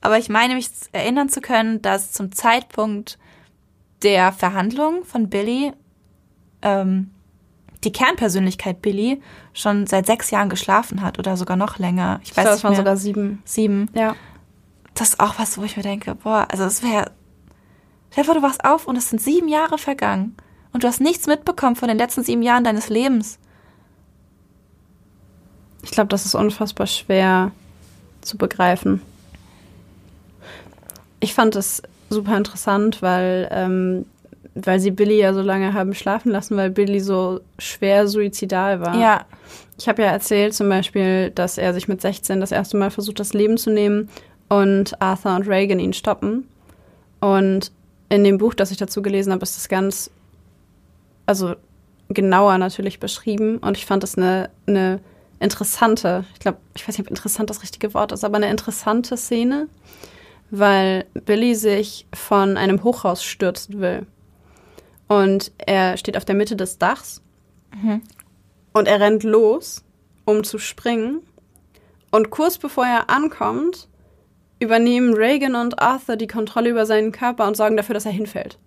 [0.00, 3.18] Aber ich meine mich erinnern zu können, dass zum Zeitpunkt
[4.02, 5.72] der Verhandlung von Billy
[6.62, 7.10] ähm,
[7.82, 9.20] die Kernpersönlichkeit Billy
[9.52, 12.20] schon seit sechs Jahren geschlafen hat oder sogar noch länger.
[12.22, 13.42] Ich, ich weiß glaube, es waren sogar sieben.
[13.44, 13.90] Sieben.
[13.94, 14.14] Ja.
[14.94, 17.10] Das ist auch was, wo ich mir denke, boah, also es wäre
[18.10, 20.36] Stell du wachst auf und es sind sieben Jahre vergangen
[20.72, 23.38] und du hast nichts mitbekommen von den letzten sieben Jahren deines Lebens.
[25.82, 27.52] Ich glaube, das ist unfassbar schwer
[28.20, 29.00] zu begreifen.
[31.20, 34.06] Ich fand es super interessant, weil, ähm,
[34.54, 38.96] weil sie Billy ja so lange haben schlafen lassen, weil Billy so schwer suizidal war.
[38.98, 39.24] Ja.
[39.78, 43.20] Ich habe ja erzählt zum Beispiel, dass er sich mit 16 das erste Mal versucht,
[43.20, 44.08] das Leben zu nehmen
[44.48, 46.48] und Arthur und Reagan ihn stoppen.
[47.20, 47.72] Und
[48.08, 50.10] in dem Buch, das ich dazu gelesen habe, ist das ganz,
[51.26, 51.54] also
[52.08, 53.58] genauer natürlich beschrieben.
[53.58, 55.00] Und ich fand das eine, eine
[55.40, 59.16] interessante, ich glaube, ich weiß nicht, ob interessant das richtige Wort ist, aber eine interessante
[59.16, 59.68] Szene,
[60.50, 64.06] weil Billy sich von einem Hochhaus stürzen will.
[65.08, 67.22] Und er steht auf der Mitte des Dachs
[67.74, 68.02] mhm.
[68.72, 69.84] und er rennt los,
[70.24, 71.20] um zu springen.
[72.10, 73.88] Und kurz bevor er ankommt,
[74.58, 78.58] übernehmen Reagan und Arthur die Kontrolle über seinen Körper und sorgen dafür, dass er hinfällt.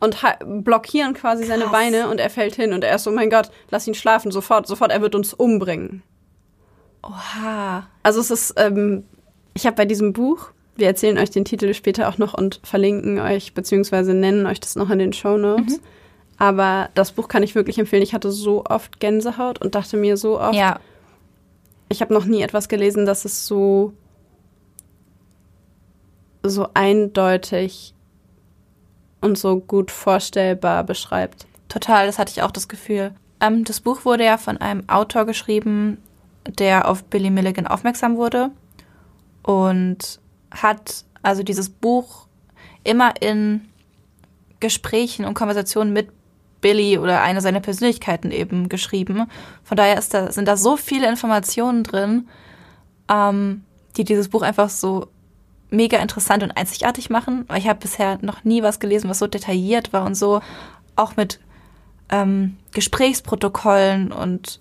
[0.00, 1.58] Und blockieren quasi Krass.
[1.58, 3.94] seine Beine und er fällt hin und er ist so, oh mein Gott, lass ihn
[3.94, 6.02] schlafen, sofort, sofort, er wird uns umbringen.
[7.02, 7.88] Oha.
[8.04, 9.04] Also es ist, ähm,
[9.54, 13.18] ich habe bei diesem Buch, wir erzählen euch den Titel später auch noch und verlinken
[13.18, 15.78] euch, beziehungsweise nennen euch das noch in den Show Notes.
[15.78, 15.82] Mhm.
[16.38, 18.02] Aber das Buch kann ich wirklich empfehlen.
[18.02, 20.78] Ich hatte so oft Gänsehaut und dachte mir so oft, ja.
[21.88, 23.92] ich habe noch nie etwas gelesen, das es so
[26.48, 27.94] so eindeutig
[29.20, 31.46] und so gut vorstellbar beschreibt.
[31.68, 33.12] Total, das hatte ich auch das Gefühl.
[33.40, 35.98] Ähm, das Buch wurde ja von einem Autor geschrieben,
[36.46, 38.50] der auf Billy Milligan aufmerksam wurde
[39.42, 40.20] und
[40.50, 42.26] hat also dieses Buch
[42.84, 43.68] immer in
[44.60, 46.10] Gesprächen und Konversationen mit
[46.60, 49.28] Billy oder einer seiner Persönlichkeiten eben geschrieben.
[49.62, 52.28] Von daher da, sind da so viele Informationen drin,
[53.08, 53.62] ähm,
[53.96, 55.08] die dieses Buch einfach so
[55.70, 57.44] mega interessant und einzigartig machen.
[57.48, 60.40] Weil ich habe bisher noch nie was gelesen, was so detailliert war und so
[60.96, 61.40] auch mit
[62.10, 64.60] ähm, Gesprächsprotokollen und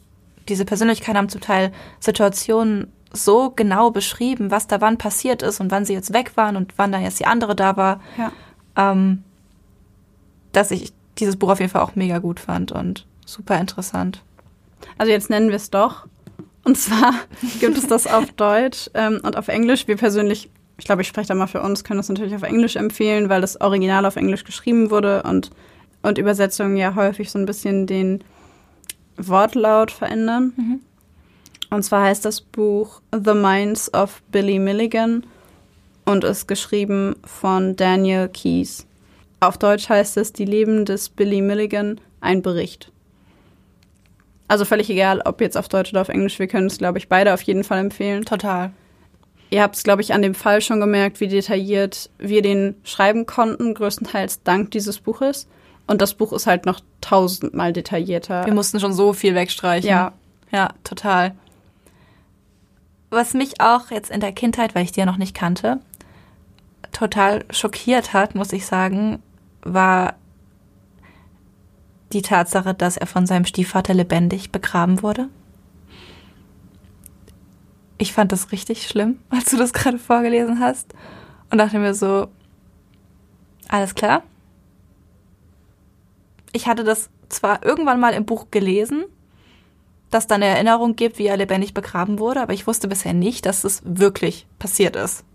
[0.50, 5.72] diese Persönlichkeiten haben zum Teil Situationen so genau beschrieben, was da wann passiert ist und
[5.72, 8.32] wann sie jetzt weg waren und wann da jetzt die andere da war, ja.
[8.76, 9.24] ähm,
[10.52, 14.22] dass ich dieses Buch auf jeden Fall auch mega gut fand und super interessant.
[14.98, 16.06] Also jetzt nennen wir es doch.
[16.64, 17.14] Und zwar
[17.60, 19.88] gibt es das auf Deutsch ähm, und auf Englisch.
[19.88, 22.76] Wir persönlich ich glaube, ich spreche da mal für uns, können das natürlich auf Englisch
[22.76, 25.50] empfehlen, weil das Original auf Englisch geschrieben wurde und,
[26.04, 28.24] und Übersetzungen ja häufig so ein bisschen den
[29.18, 30.54] Wortlaut verändern.
[30.56, 30.80] Mhm.
[31.70, 35.26] Und zwar heißt das Buch The Minds of Billy Milligan
[36.06, 38.86] und ist geschrieben von Daniel Keyes.
[39.40, 42.92] Auf Deutsch heißt es Die Leben des Billy Milligan, ein Bericht.
[44.48, 47.10] Also völlig egal, ob jetzt auf Deutsch oder auf Englisch, wir können es, glaube ich,
[47.10, 48.24] beide auf jeden Fall empfehlen.
[48.24, 48.72] Total.
[49.50, 53.26] Ihr habt es, glaube ich, an dem Fall schon gemerkt, wie detailliert wir den schreiben
[53.26, 55.48] konnten, größtenteils dank dieses Buches.
[55.88, 58.46] Und das Buch ist halt noch tausendmal detaillierter.
[58.46, 59.90] Wir mussten schon so viel wegstreichen.
[59.90, 60.14] Ja.
[60.52, 61.36] Ja, total.
[63.10, 65.80] Was mich auch jetzt in der Kindheit, weil ich die ja noch nicht kannte,
[66.92, 69.22] total schockiert hat, muss ich sagen,
[69.62, 70.16] war
[72.12, 75.30] die Tatsache, dass er von seinem Stiefvater lebendig begraben wurde
[77.98, 80.94] ich fand das richtig schlimm, als du das gerade vorgelesen hast.
[81.50, 82.28] Und dachte mir so,
[83.68, 84.24] alles klar.
[86.52, 89.06] Ich hatte das zwar irgendwann mal im Buch gelesen,
[90.10, 93.46] dass da eine Erinnerung gibt, wie er lebendig begraben wurde, aber ich wusste bisher nicht,
[93.46, 95.26] dass es wirklich passiert ist.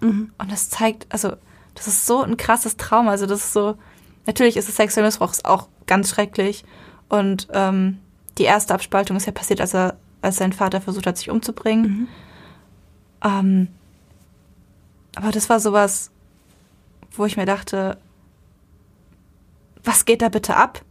[0.00, 0.32] Mhm.
[0.38, 1.32] Und das zeigt, also,
[1.74, 3.12] das ist so ein krasses Trauma.
[3.12, 3.76] Also, das ist so,
[4.26, 6.64] natürlich ist es sexueller Missbrauch auch ganz schrecklich.
[7.08, 7.98] Und ähm,
[8.36, 11.84] die erste Abspaltung ist ja passiert, als er als sein Vater versucht hat, sich umzubringen.
[11.90, 12.08] Mhm.
[13.24, 13.68] Ähm,
[15.16, 16.10] aber das war sowas,
[17.12, 17.98] wo ich mir dachte,
[19.84, 20.82] was geht da bitte ab?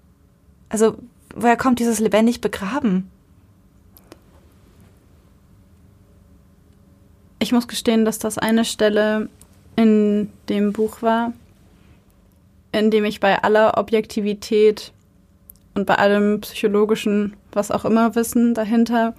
[0.69, 0.97] Also,
[1.35, 3.09] woher kommt dieses lebendig begraben?
[7.39, 9.29] Ich muss gestehen, dass das eine Stelle
[9.75, 11.33] in dem Buch war,
[12.71, 14.91] in dem ich bei aller Objektivität
[15.75, 19.13] und bei allem psychologischen, was auch immer Wissen dahinter,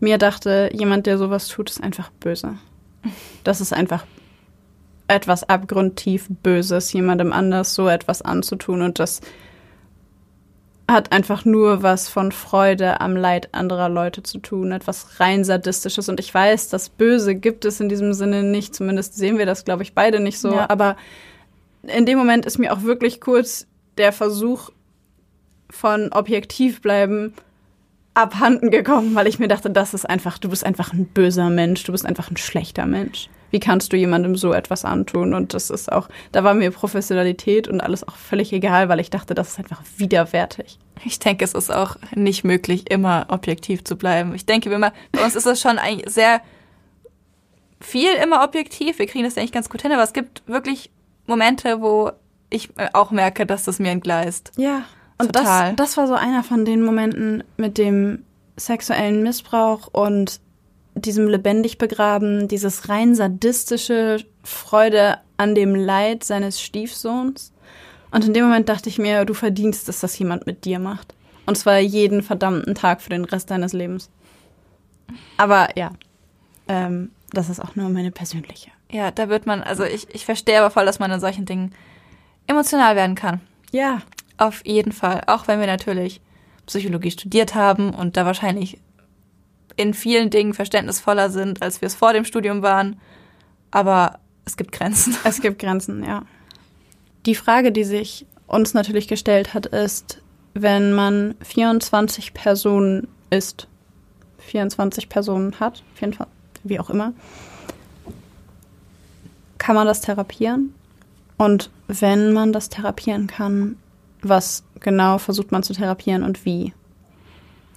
[0.00, 2.58] mir dachte, jemand, der sowas tut, ist einfach böse.
[3.44, 4.04] Das ist einfach
[5.08, 8.82] etwas abgrundtief Böses, jemandem anders so etwas anzutun.
[8.82, 9.20] Und das
[10.88, 16.08] hat einfach nur was von Freude am Leid anderer Leute zu tun, etwas rein sadistisches.
[16.08, 18.74] Und ich weiß, das Böse gibt es in diesem Sinne nicht.
[18.74, 20.52] Zumindest sehen wir das, glaube ich, beide nicht so.
[20.52, 20.68] Ja.
[20.68, 20.96] Aber
[21.82, 23.66] in dem Moment ist mir auch wirklich kurz
[23.98, 24.70] der Versuch
[25.70, 27.34] von objektiv bleiben
[28.14, 31.82] abhanden gekommen, weil ich mir dachte, das ist einfach, du bist einfach ein böser Mensch,
[31.84, 33.30] du bist einfach ein schlechter Mensch.
[33.50, 35.34] Wie kannst du jemandem so etwas antun?
[35.34, 39.10] Und das ist auch, da war mir Professionalität und alles auch völlig egal, weil ich
[39.10, 40.78] dachte, das ist einfach widerwärtig.
[41.04, 44.34] Ich denke, es ist auch nicht möglich, immer objektiv zu bleiben.
[44.34, 46.40] Ich denke, immer, bei uns ist es schon eigentlich sehr
[47.80, 48.98] viel immer objektiv.
[48.98, 50.90] Wir kriegen das eigentlich ganz gut hin, aber es gibt wirklich
[51.26, 52.12] Momente, wo
[52.48, 54.52] ich auch merke, dass das mir entgleist.
[54.56, 54.84] Ja.
[55.22, 55.74] Und Total.
[55.74, 58.24] Das, das war so einer von den Momenten mit dem
[58.56, 60.40] sexuellen Missbrauch und
[60.94, 67.52] diesem lebendig begraben, dieses rein sadistische Freude an dem Leid seines Stiefsohns.
[68.10, 71.14] Und in dem Moment dachte ich mir, du verdienst es, dass jemand mit dir macht.
[71.46, 74.10] Und zwar jeden verdammten Tag für den Rest deines Lebens.
[75.38, 75.92] Aber ja,
[76.68, 78.70] ähm, das ist auch nur meine persönliche.
[78.90, 81.72] Ja, da wird man, also ich, ich verstehe aber voll, dass man in solchen Dingen
[82.46, 83.40] emotional werden kann.
[83.70, 84.02] Ja.
[84.36, 85.22] Auf jeden Fall.
[85.26, 86.20] Auch wenn wir natürlich
[86.66, 88.78] Psychologie studiert haben und da wahrscheinlich
[89.76, 93.00] in vielen Dingen verständnisvoller sind, als wir es vor dem Studium waren.
[93.70, 95.16] Aber es gibt Grenzen.
[95.24, 96.24] Es gibt Grenzen, ja.
[97.26, 100.20] Die Frage, die sich uns natürlich gestellt hat, ist,
[100.54, 103.68] wenn man 24 Personen ist,
[104.38, 106.32] 24 Personen hat, 24,
[106.64, 107.12] wie auch immer,
[109.58, 110.74] kann man das therapieren?
[111.38, 113.76] Und wenn man das therapieren kann,
[114.22, 116.72] was genau versucht man zu therapieren und wie?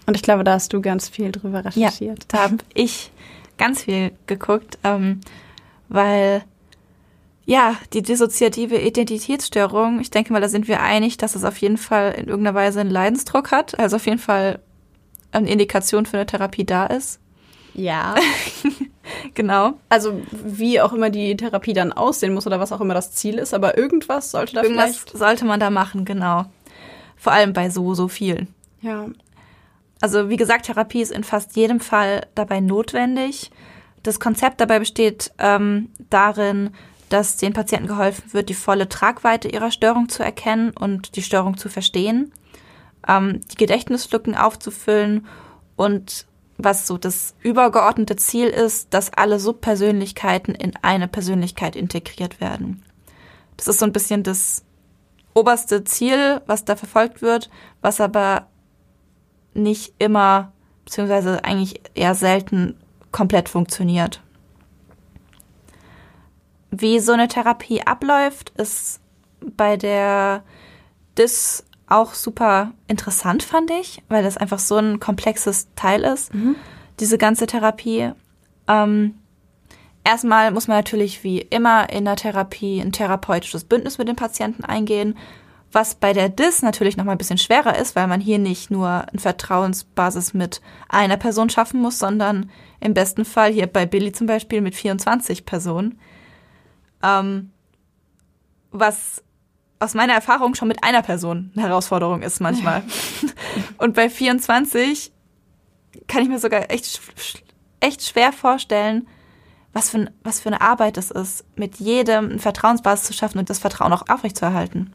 [0.05, 2.19] Und ich glaube, da hast du ganz viel drüber recherchiert.
[2.19, 3.11] Ja, da habe ich
[3.57, 5.21] ganz viel geguckt, ähm,
[5.89, 6.43] weil
[7.45, 11.77] ja, die dissoziative Identitätsstörung, ich denke mal, da sind wir einig, dass es auf jeden
[11.77, 14.59] Fall in irgendeiner Weise einen Leidensdruck hat, also auf jeden Fall
[15.31, 17.19] eine Indikation für eine Therapie da ist.
[17.75, 18.15] Ja.
[19.33, 19.73] genau.
[19.89, 23.37] Also wie auch immer die Therapie dann aussehen muss oder was auch immer das Ziel
[23.37, 26.45] ist, aber irgendwas sollte da irgendwas vielleicht sollte man da machen, genau.
[27.17, 28.47] Vor allem bei so so vielen.
[28.81, 29.07] Ja.
[30.01, 33.51] Also wie gesagt, Therapie ist in fast jedem Fall dabei notwendig.
[34.03, 36.71] Das Konzept dabei besteht ähm, darin,
[37.09, 41.57] dass den Patienten geholfen wird, die volle Tragweite ihrer Störung zu erkennen und die Störung
[41.57, 42.31] zu verstehen,
[43.07, 45.25] ähm, die Gedächtnislücken aufzufüllen
[45.75, 46.25] und
[46.57, 52.83] was so das übergeordnete Ziel ist, dass alle Subpersönlichkeiten in eine Persönlichkeit integriert werden.
[53.57, 54.63] Das ist so ein bisschen das
[55.33, 57.49] oberste Ziel, was da verfolgt wird,
[57.81, 58.47] was aber
[59.53, 60.51] nicht immer,
[60.85, 62.77] beziehungsweise eigentlich eher selten
[63.11, 64.21] komplett funktioniert.
[66.71, 68.99] Wie so eine Therapie abläuft, ist
[69.39, 70.43] bei der
[71.17, 76.55] DIS auch super interessant, fand ich, weil das einfach so ein komplexes Teil ist, mhm.
[76.99, 78.11] diese ganze Therapie.
[78.67, 79.15] Ähm,
[80.03, 84.63] erstmal muss man natürlich wie immer in der Therapie ein therapeutisches Bündnis mit dem Patienten
[84.63, 85.15] eingehen,
[85.71, 88.71] was bei der DIS natürlich noch mal ein bisschen schwerer ist, weil man hier nicht
[88.71, 94.13] nur eine Vertrauensbasis mit einer Person schaffen muss, sondern im besten Fall hier bei Billy
[94.13, 95.99] zum Beispiel mit 24 Personen.
[97.03, 97.51] Ähm,
[98.71, 99.21] was
[99.85, 102.83] aus meiner Erfahrung schon mit einer Person eine Herausforderung ist manchmal.
[103.77, 105.11] Und bei 24
[106.07, 106.99] kann ich mir sogar echt,
[107.79, 109.07] echt schwer vorstellen,
[109.73, 113.49] was für, was für eine Arbeit es ist, mit jedem eine Vertrauensbasis zu schaffen und
[113.49, 114.93] das Vertrauen auch aufrechtzuerhalten.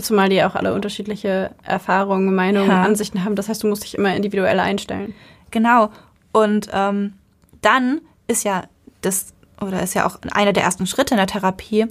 [0.00, 2.82] Zumal die auch alle unterschiedliche Erfahrungen, Meinungen, ja.
[2.82, 3.36] Ansichten haben.
[3.36, 5.14] Das heißt, du musst dich immer individuell einstellen.
[5.50, 5.90] Genau.
[6.32, 7.14] Und ähm,
[7.62, 8.64] dann ist ja
[9.00, 11.86] das, oder ist ja auch einer der ersten Schritte in der Therapie,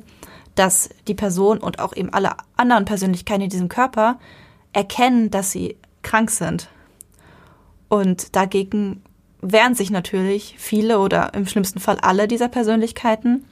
[0.58, 4.20] dass die Person und auch eben alle anderen Persönlichkeiten in diesem Körper
[4.74, 6.70] erkennen, dass sie krank sind.
[7.90, 9.04] Und dagegen
[9.42, 13.46] wehren sich natürlich viele oder im schlimmsten Fall alle dieser Persönlichkeiten.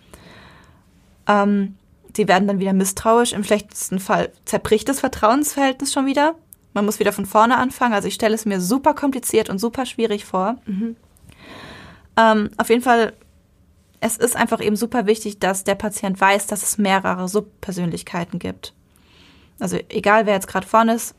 [1.28, 1.76] Ähm,
[2.16, 3.34] sie werden dann wieder misstrauisch.
[3.34, 6.36] Im schlechtesten Fall zerbricht das Vertrauensverhältnis schon wieder.
[6.74, 7.94] Man muss wieder von vorne anfangen.
[7.94, 10.58] Also ich stelle es mir super kompliziert und super schwierig vor.
[10.66, 10.96] Mhm.
[12.18, 13.14] Ähm, auf jeden Fall
[14.00, 18.74] es ist einfach eben super wichtig, dass der Patient weiß, dass es mehrere Subpersönlichkeiten gibt.
[19.60, 21.16] Also egal, wer jetzt gerade vorne ist,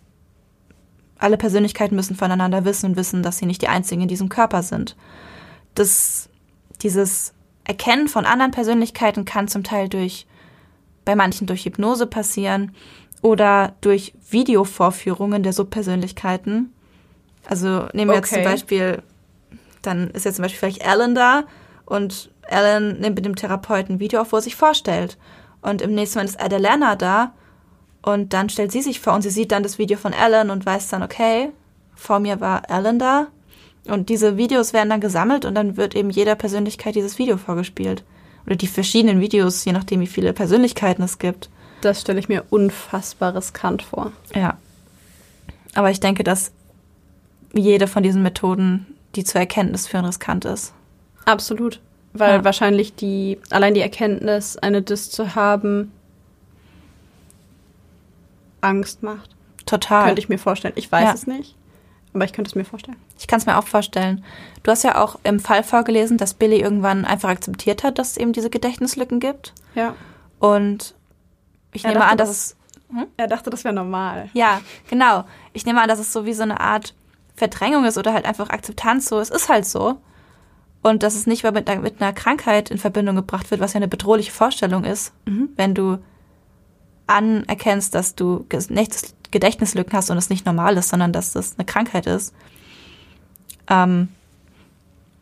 [1.18, 4.62] alle Persönlichkeiten müssen voneinander wissen und wissen, dass sie nicht die einzigen in diesem Körper
[4.62, 4.96] sind.
[5.74, 6.28] Das,
[6.82, 7.32] dieses
[7.64, 10.26] Erkennen von anderen Persönlichkeiten kann zum Teil durch,
[11.04, 12.74] bei manchen durch Hypnose passieren
[13.22, 16.72] oder durch Videovorführungen der Subpersönlichkeiten.
[17.46, 18.20] Also nehmen wir okay.
[18.20, 19.02] jetzt zum Beispiel,
[19.82, 21.44] dann ist jetzt zum Beispiel vielleicht Alan da
[21.86, 25.16] und Alan nimmt mit dem Therapeuten ein Video auf, wo er sich vorstellt.
[25.62, 27.32] Und im nächsten Moment ist Adelana da
[28.02, 30.64] und dann stellt sie sich vor und sie sieht dann das Video von Alan und
[30.64, 31.50] weiß dann, okay,
[31.96, 33.26] vor mir war Alan da.
[33.86, 38.04] Und diese Videos werden dann gesammelt und dann wird eben jeder Persönlichkeit dieses Video vorgespielt.
[38.46, 41.50] Oder die verschiedenen Videos, je nachdem, wie viele Persönlichkeiten es gibt.
[41.80, 44.12] Das stelle ich mir unfassbar riskant vor.
[44.34, 44.56] Ja.
[45.74, 46.52] Aber ich denke, dass
[47.52, 50.72] jede von diesen Methoden, die zur Erkenntnis führen, riskant ist.
[51.24, 51.80] Absolut.
[52.18, 52.44] Weil ja.
[52.44, 55.92] wahrscheinlich die, allein die Erkenntnis, eine Dis zu haben,
[58.60, 59.36] Angst macht.
[59.64, 60.04] Total.
[60.06, 60.74] Könnte ich mir vorstellen.
[60.76, 61.12] Ich weiß ja.
[61.12, 61.56] es nicht,
[62.14, 62.96] aber ich könnte es mir vorstellen.
[63.18, 64.24] Ich kann es mir auch vorstellen.
[64.62, 68.16] Du hast ja auch im Fall vorgelesen, dass Billy irgendwann einfach akzeptiert hat, dass es
[68.16, 69.52] eben diese Gedächtnislücken gibt.
[69.74, 69.94] Ja.
[70.38, 70.94] Und
[71.72, 72.56] ich er nehme dachte, an, dass es.
[72.90, 73.06] Hm?
[73.16, 74.30] Er dachte, das wäre normal.
[74.32, 75.24] Ja, genau.
[75.52, 76.94] Ich nehme an, dass es so wie so eine Art
[77.34, 79.18] Verdrängung ist oder halt einfach Akzeptanz so.
[79.18, 80.00] Es ist halt so.
[80.86, 83.78] Und dass es nicht mit einer, mit einer Krankheit in Verbindung gebracht wird, was ja
[83.78, 85.48] eine bedrohliche Vorstellung ist, mhm.
[85.56, 85.98] wenn du
[87.08, 92.06] anerkennst, dass du Gedächtnislücken hast und es nicht normal ist, sondern dass das eine Krankheit
[92.06, 92.32] ist.
[93.68, 94.10] Ähm,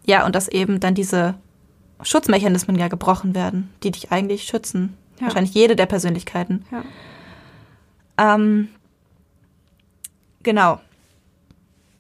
[0.05, 1.35] ja, und dass eben dann diese
[2.03, 4.99] Schutzmechanismen ja gebrochen werden, die dich eigentlich schützen.
[5.19, 5.29] Ja.
[5.29, 6.67] Wahrscheinlich jede der Persönlichkeiten.
[8.19, 8.35] Ja.
[8.35, 8.69] Ähm,
[10.43, 10.79] genau.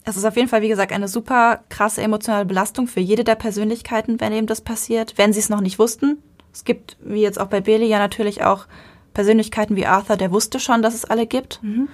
[0.05, 3.37] Es ist auf jeden Fall, wie gesagt, eine super krasse emotionale Belastung für jede der
[3.37, 6.19] Persönlichkeiten, wenn eben das passiert, wenn sie es noch nicht wussten.
[6.53, 8.67] Es gibt, wie jetzt auch bei Bailey, ja natürlich auch
[9.15, 11.63] Persönlichkeiten wie Arthur, der wusste schon, dass es alle gibt.
[11.63, 11.89] Mhm.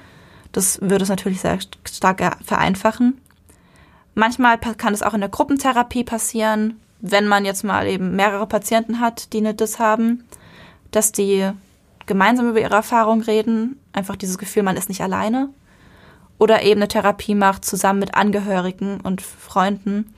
[0.52, 3.20] Das würde es natürlich sehr stark vereinfachen.
[4.14, 9.00] Manchmal kann es auch in der Gruppentherapie passieren, wenn man jetzt mal eben mehrere Patienten
[9.00, 10.24] hat, die eine DIS haben,
[10.90, 11.48] dass die
[12.06, 15.50] gemeinsam über ihre Erfahrung reden, einfach dieses Gefühl, man ist nicht alleine.
[16.40, 20.14] Oder eben eine Therapie macht zusammen mit Angehörigen und Freunden,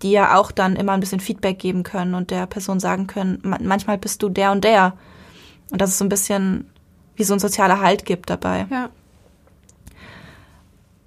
[0.00, 3.42] die ja auch dann immer ein bisschen Feedback geben können und der Person sagen können,
[3.42, 4.94] manchmal bist du der und der
[5.70, 6.70] und dass es so ein bisschen
[7.16, 8.66] wie so ein sozialer Halt gibt dabei.
[8.70, 8.88] Ja.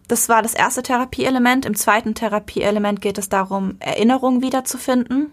[0.07, 1.66] Das war das erste Therapieelement.
[1.66, 5.32] Im zweiten Therapieelement geht es darum, Erinnerungen wiederzufinden.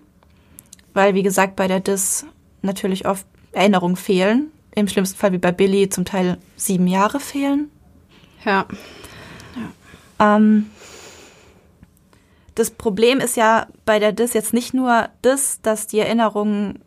[0.94, 2.24] Weil, wie gesagt, bei der DIS
[2.62, 4.52] natürlich oft Erinnerungen fehlen.
[4.74, 7.70] Im schlimmsten Fall wie bei Billy zum Teil sieben Jahre fehlen.
[8.44, 8.64] Ja.
[10.18, 10.36] Ja.
[10.36, 10.70] Ähm,
[12.58, 16.80] das Problem ist ja bei der DIS jetzt nicht nur das, dass die Erinnerungen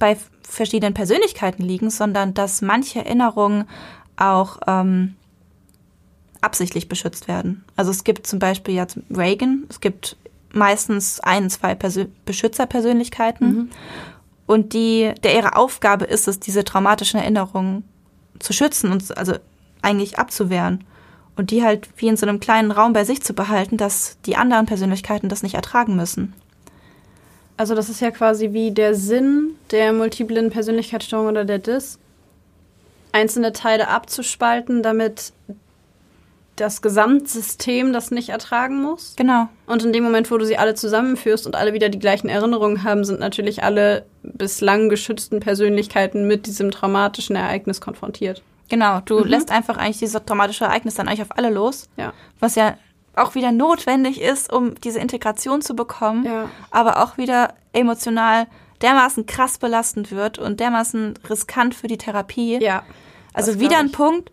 [0.00, 3.66] bei verschiedenen Persönlichkeiten liegen, sondern dass manche Erinnerungen
[4.16, 5.14] auch ähm,
[6.40, 7.64] absichtlich beschützt werden.
[7.76, 10.16] Also es gibt zum Beispiel jetzt Reagan, es gibt
[10.52, 13.70] meistens ein, zwei Persö Beschützerpersönlichkeiten mhm.
[14.46, 17.84] und die, der ihre Aufgabe ist es, diese traumatischen Erinnerungen
[18.38, 19.34] zu schützen und also
[19.82, 20.84] eigentlich abzuwehren
[21.36, 24.36] und die halt wie in so einem kleinen Raum bei sich zu behalten, dass die
[24.36, 26.34] anderen Persönlichkeiten das nicht ertragen müssen.
[27.56, 31.98] Also das ist ja quasi wie der Sinn der multiplen Persönlichkeitsstörung oder der DIS,
[33.12, 35.32] einzelne Teile abzuspalten, damit
[36.56, 39.14] das Gesamtsystem das nicht ertragen muss.
[39.16, 39.48] Genau.
[39.66, 42.82] Und in dem Moment, wo du sie alle zusammenführst und alle wieder die gleichen Erinnerungen
[42.82, 48.42] haben, sind natürlich alle bislang geschützten Persönlichkeiten mit diesem traumatischen Ereignis konfrontiert.
[48.68, 49.26] Genau, du mhm.
[49.26, 51.88] lässt einfach eigentlich dieses traumatische Ereignis dann eigentlich auf alle los.
[51.96, 52.12] Ja.
[52.40, 52.76] Was ja
[53.14, 56.50] auch wieder notwendig ist, um diese Integration zu bekommen, ja.
[56.70, 58.46] aber auch wieder emotional
[58.82, 62.58] dermaßen krass belastend wird und dermaßen riskant für die Therapie.
[62.62, 62.84] Ja.
[63.32, 64.32] Also wieder ein Punkt,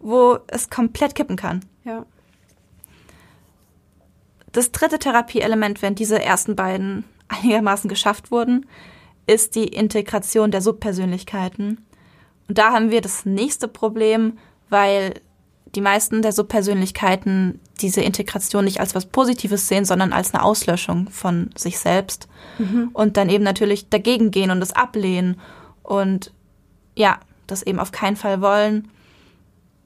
[0.00, 1.64] wo es komplett kippen kann.
[1.84, 2.06] Ja.
[4.52, 8.66] Das dritte Therapieelement, wenn diese ersten beiden einigermaßen geschafft wurden,
[9.26, 11.86] ist die Integration der Subpersönlichkeiten.
[12.48, 14.38] Und da haben wir das nächste Problem,
[14.70, 15.14] weil
[15.74, 21.10] die meisten der Subpersönlichkeiten diese Integration nicht als was Positives sehen, sondern als eine Auslöschung
[21.10, 22.28] von sich selbst.
[22.58, 22.90] Mhm.
[22.92, 25.38] Und dann eben natürlich dagegen gehen und es ablehnen.
[25.82, 26.32] Und
[26.96, 28.88] ja, das eben auf keinen Fall wollen.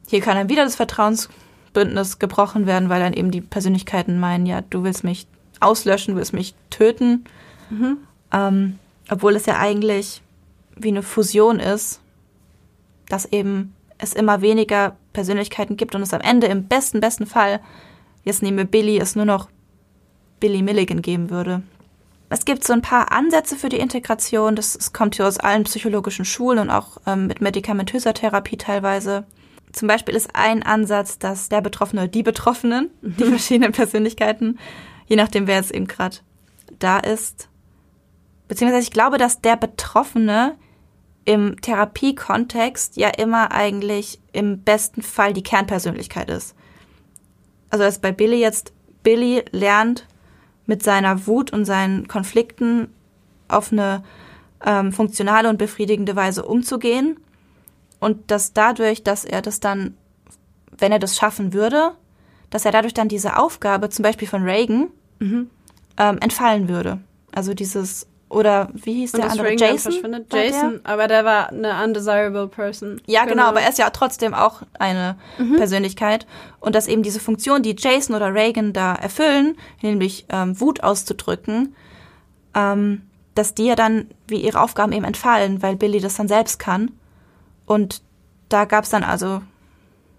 [0.08, 4.60] Hier kann dann wieder das Vertrauensbündnis gebrochen werden, weil dann eben die Persönlichkeiten meinen, ja,
[4.62, 5.26] du willst mich
[5.60, 7.24] auslöschen, du willst mich töten.
[7.70, 7.98] Mhm.
[8.32, 8.78] Ähm,
[9.10, 10.22] obwohl es ja eigentlich
[10.76, 12.01] wie eine Fusion ist,
[13.12, 17.60] dass eben es immer weniger Persönlichkeiten gibt und es am Ende im besten, besten Fall,
[18.24, 19.48] jetzt nehmen wir Billy, es nur noch
[20.40, 21.62] Billy Milligan geben würde.
[22.30, 24.56] Es gibt so ein paar Ansätze für die Integration.
[24.56, 29.24] Das, das kommt hier aus allen psychologischen Schulen und auch ähm, mit medikamentöser Therapie teilweise.
[29.72, 34.58] Zum Beispiel ist ein Ansatz, dass der Betroffene, die Betroffenen, die verschiedenen Persönlichkeiten,
[35.06, 36.16] je nachdem, wer jetzt eben gerade
[36.78, 37.50] da ist,
[38.48, 40.56] beziehungsweise ich glaube, dass der Betroffene
[41.24, 46.54] im Therapiekontext ja immer eigentlich im besten Fall die Kernpersönlichkeit ist.
[47.70, 50.06] Also als bei Billy jetzt, Billy lernt
[50.66, 52.88] mit seiner Wut und seinen Konflikten
[53.48, 54.02] auf eine
[54.64, 57.18] ähm, funktionale und befriedigende Weise umzugehen.
[58.00, 59.96] Und dass dadurch, dass er das dann,
[60.76, 61.92] wenn er das schaffen würde,
[62.50, 64.88] dass er dadurch dann diese Aufgabe, zum Beispiel von Reagan,
[65.20, 65.50] mhm.
[65.96, 67.00] ähm, entfallen würde.
[67.32, 69.52] Also dieses oder wie hieß der andere?
[69.54, 69.92] Jason?
[70.32, 70.90] Jason, der?
[70.90, 73.00] aber der war eine undesirable person.
[73.04, 73.32] Ja, genau.
[73.34, 75.56] genau, aber er ist ja trotzdem auch eine mhm.
[75.56, 76.26] Persönlichkeit.
[76.58, 81.76] Und dass eben diese Funktion, die Jason oder Reagan da erfüllen, nämlich ähm, Wut auszudrücken,
[82.54, 83.02] ähm,
[83.34, 86.90] dass die ja dann wie ihre Aufgaben eben entfallen, weil Billy das dann selbst kann.
[87.66, 88.00] Und
[88.48, 89.42] da gab es dann also,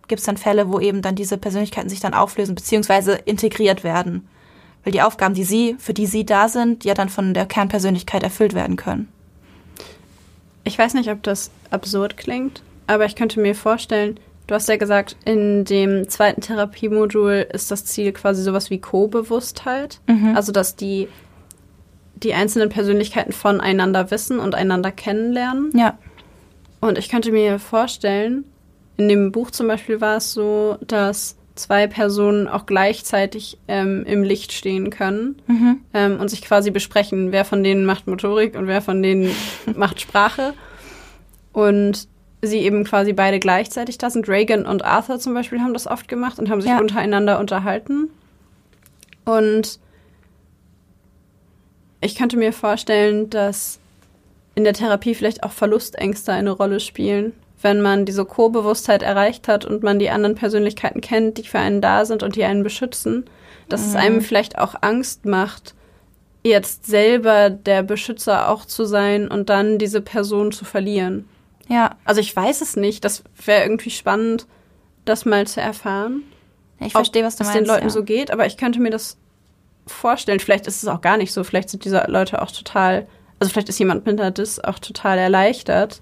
[0.07, 4.27] gibt es dann Fälle, wo eben dann diese Persönlichkeiten sich dann auflösen, beziehungsweise integriert werden
[4.83, 8.23] weil die Aufgaben, die sie, für die sie da sind, ja dann von der Kernpersönlichkeit
[8.23, 9.07] erfüllt werden können.
[10.63, 14.77] Ich weiß nicht, ob das absurd klingt, aber ich könnte mir vorstellen, du hast ja
[14.77, 19.99] gesagt, in dem zweiten Therapiemodul ist das Ziel quasi sowas wie Co-Bewusstheit.
[20.07, 20.35] Mhm.
[20.35, 21.07] Also, dass die,
[22.15, 25.71] die einzelnen Persönlichkeiten voneinander wissen und einander kennenlernen.
[25.75, 25.97] Ja.
[26.79, 28.45] Und ich könnte mir vorstellen,
[28.97, 34.23] in dem Buch zum Beispiel war es so, dass zwei Personen auch gleichzeitig ähm, im
[34.23, 35.81] Licht stehen können mhm.
[35.93, 39.31] ähm, und sich quasi besprechen, wer von denen macht Motorik und wer von denen
[39.75, 40.53] macht Sprache.
[41.51, 42.07] Und
[42.41, 44.27] sie eben quasi beide gleichzeitig da sind.
[44.27, 46.79] Reagan und Arthur zum Beispiel haben das oft gemacht und haben sich ja.
[46.79, 48.09] untereinander unterhalten.
[49.23, 49.79] Und
[52.01, 53.79] ich könnte mir vorstellen, dass
[54.55, 57.33] in der Therapie vielleicht auch Verlustängste eine Rolle spielen
[57.63, 61.81] wenn man diese Co-Bewusstheit erreicht hat und man die anderen Persönlichkeiten kennt, die für einen
[61.81, 63.25] da sind und die einen beschützen,
[63.69, 63.87] dass mhm.
[63.87, 65.73] es einem vielleicht auch Angst macht,
[66.43, 71.27] jetzt selber der Beschützer auch zu sein und dann diese Person zu verlieren.
[71.69, 71.95] Ja.
[72.03, 73.05] Also ich weiß es nicht.
[73.05, 74.45] Das wäre irgendwie spannend,
[75.05, 76.23] das mal zu erfahren.
[76.79, 77.55] Ich verstehe, was du meinst.
[77.55, 77.89] Es den Leuten ja.
[77.89, 79.17] so geht, aber ich könnte mir das
[79.87, 80.41] vorstellen.
[80.41, 81.45] Vielleicht ist es auch gar nicht so.
[81.45, 83.07] Vielleicht sind diese Leute auch total,
[83.39, 86.01] also vielleicht ist jemand mit einer Dis auch total erleichtert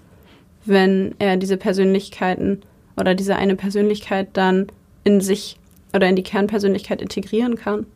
[0.64, 2.62] wenn er diese Persönlichkeiten
[2.96, 4.68] oder diese eine Persönlichkeit dann
[5.04, 5.58] in sich
[5.92, 7.86] oder in die Kernpersönlichkeit integrieren kann.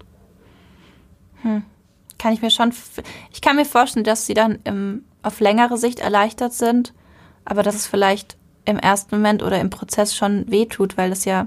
[1.42, 1.62] Hm.
[2.18, 2.72] Kann ich mir schon,
[3.32, 6.92] ich kann mir vorstellen, dass sie dann im, auf längere Sicht erleichtert sind,
[7.44, 11.46] aber dass es vielleicht im ersten Moment oder im Prozess schon wehtut, weil es ja,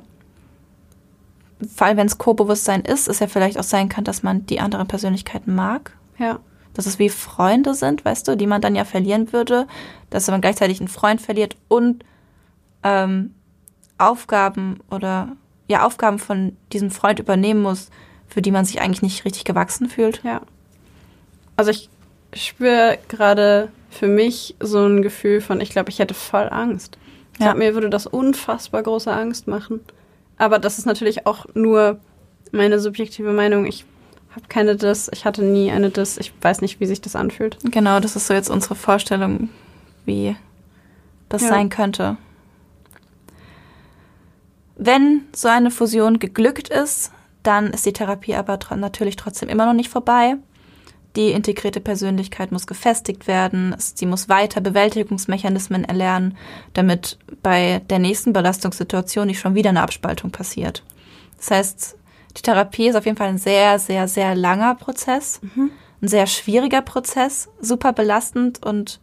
[1.75, 4.59] vor allem wenn es Co-Bewusstsein ist, es ja vielleicht auch sein kann, dass man die
[4.59, 5.91] anderen Persönlichkeiten mag.
[6.17, 6.39] Ja
[6.73, 9.67] dass es wie Freunde sind, weißt du, die man dann ja verlieren würde,
[10.09, 12.03] dass man gleichzeitig einen Freund verliert und
[12.83, 13.33] ähm,
[13.97, 15.35] Aufgaben oder
[15.67, 17.89] ja Aufgaben von diesem Freund übernehmen muss,
[18.27, 20.23] für die man sich eigentlich nicht richtig gewachsen fühlt.
[20.23, 20.41] Ja.
[21.55, 21.89] Also ich
[22.33, 26.97] spüre gerade für mich so ein Gefühl von, ich glaube, ich hätte voll Angst.
[27.33, 27.47] Ich ja.
[27.47, 29.81] glaube, mir würde das unfassbar große Angst machen.
[30.37, 31.99] Aber das ist natürlich auch nur
[32.51, 33.65] meine subjektive Meinung.
[33.65, 33.85] Ich
[34.31, 37.57] habe keine Dis, ich hatte nie eine Dis, ich weiß nicht, wie sich das anfühlt.
[37.63, 39.49] Genau, das ist so jetzt unsere Vorstellung,
[40.05, 40.35] wie
[41.29, 41.49] das ja.
[41.49, 42.17] sein könnte.
[44.75, 47.11] Wenn so eine Fusion geglückt ist,
[47.43, 50.35] dann ist die Therapie aber tr natürlich trotzdem immer noch nicht vorbei.
[51.15, 56.37] Die integrierte Persönlichkeit muss gefestigt werden, sie muss weiter Bewältigungsmechanismen erlernen,
[56.73, 60.83] damit bei der nächsten Belastungssituation nicht schon wieder eine Abspaltung passiert.
[61.37, 61.97] Das heißt,
[62.37, 65.39] die Therapie ist auf jeden Fall ein sehr, sehr, sehr langer Prozess.
[65.41, 65.71] Mhm.
[66.01, 68.99] Ein sehr schwieriger Prozess, super belastend und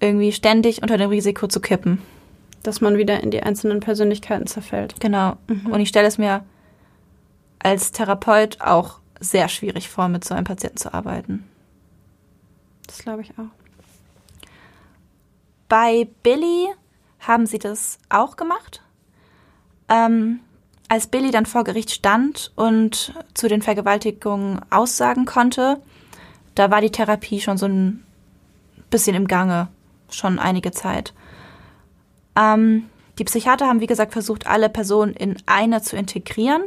[0.00, 2.02] irgendwie ständig unter dem Risiko zu kippen.
[2.62, 5.00] Dass man wieder in die einzelnen Persönlichkeiten zerfällt.
[5.00, 5.36] Genau.
[5.46, 5.72] Mhm.
[5.72, 6.44] Und ich stelle es mir
[7.58, 11.48] als Therapeut auch sehr schwierig vor, mit so einem Patienten zu arbeiten.
[12.86, 13.50] Das glaube ich auch.
[15.68, 16.68] Bei Billy
[17.20, 18.82] haben sie das auch gemacht.
[19.88, 20.40] Ähm,
[20.88, 25.80] als Billy dann vor Gericht stand und zu den Vergewaltigungen aussagen konnte,
[26.54, 28.04] da war die Therapie schon so ein
[28.90, 29.68] bisschen im Gange,
[30.10, 31.12] schon einige Zeit.
[32.36, 32.84] Ähm,
[33.18, 36.62] die Psychiater haben, wie gesagt, versucht, alle Personen in eine zu integrieren.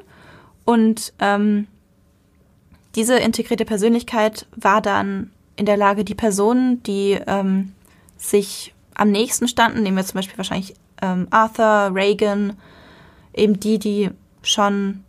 [0.66, 1.68] Und ähm,
[2.96, 7.74] diese integrierte Persönlichkeit war dann in der Lage, die Personen, die ähm,
[8.18, 12.58] sich am nächsten standen, nehmen wir zum Beispiel wahrscheinlich ähm, Arthur, Reagan,
[13.34, 14.10] eben die, die
[14.42, 15.04] schon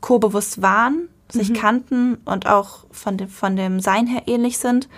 [0.00, 1.54] co-bewusst waren, sich mhm.
[1.54, 4.88] kannten und auch von dem, von dem Sein her ähnlich sind,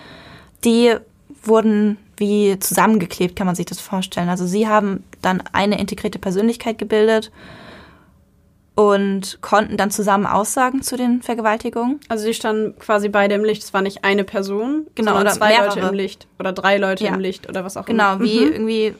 [0.63, 0.95] die
[1.43, 4.29] wurden wie zusammengeklebt, kann man sich das vorstellen.
[4.29, 7.31] Also sie haben dann eine integrierte Persönlichkeit gebildet
[8.75, 11.99] und konnten dann zusammen Aussagen zu den Vergewaltigungen.
[12.09, 13.63] Also sie standen quasi beide im Licht.
[13.63, 15.75] Es war nicht eine Person, genau, oder zwei mehrere.
[15.75, 17.13] Leute im Licht oder drei Leute ja.
[17.13, 18.25] im Licht oder was auch genau, immer.
[18.25, 18.51] Genau, wie mhm.
[18.51, 18.95] irgendwie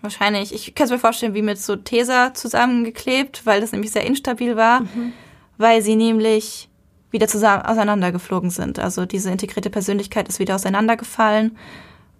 [0.00, 0.54] Wahrscheinlich.
[0.54, 4.56] Ich kann es mir vorstellen, wie mit so Tesa zusammengeklebt, weil das nämlich sehr instabil
[4.56, 5.12] war, mhm.
[5.56, 6.68] weil sie nämlich
[7.10, 8.78] wieder zusammen auseinandergeflogen sind.
[8.78, 11.56] Also diese integrierte Persönlichkeit ist wieder auseinandergefallen.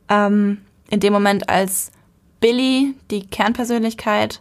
[0.09, 1.93] Ähm, in dem Moment, als
[2.41, 4.41] Billy, die Kernpersönlichkeit,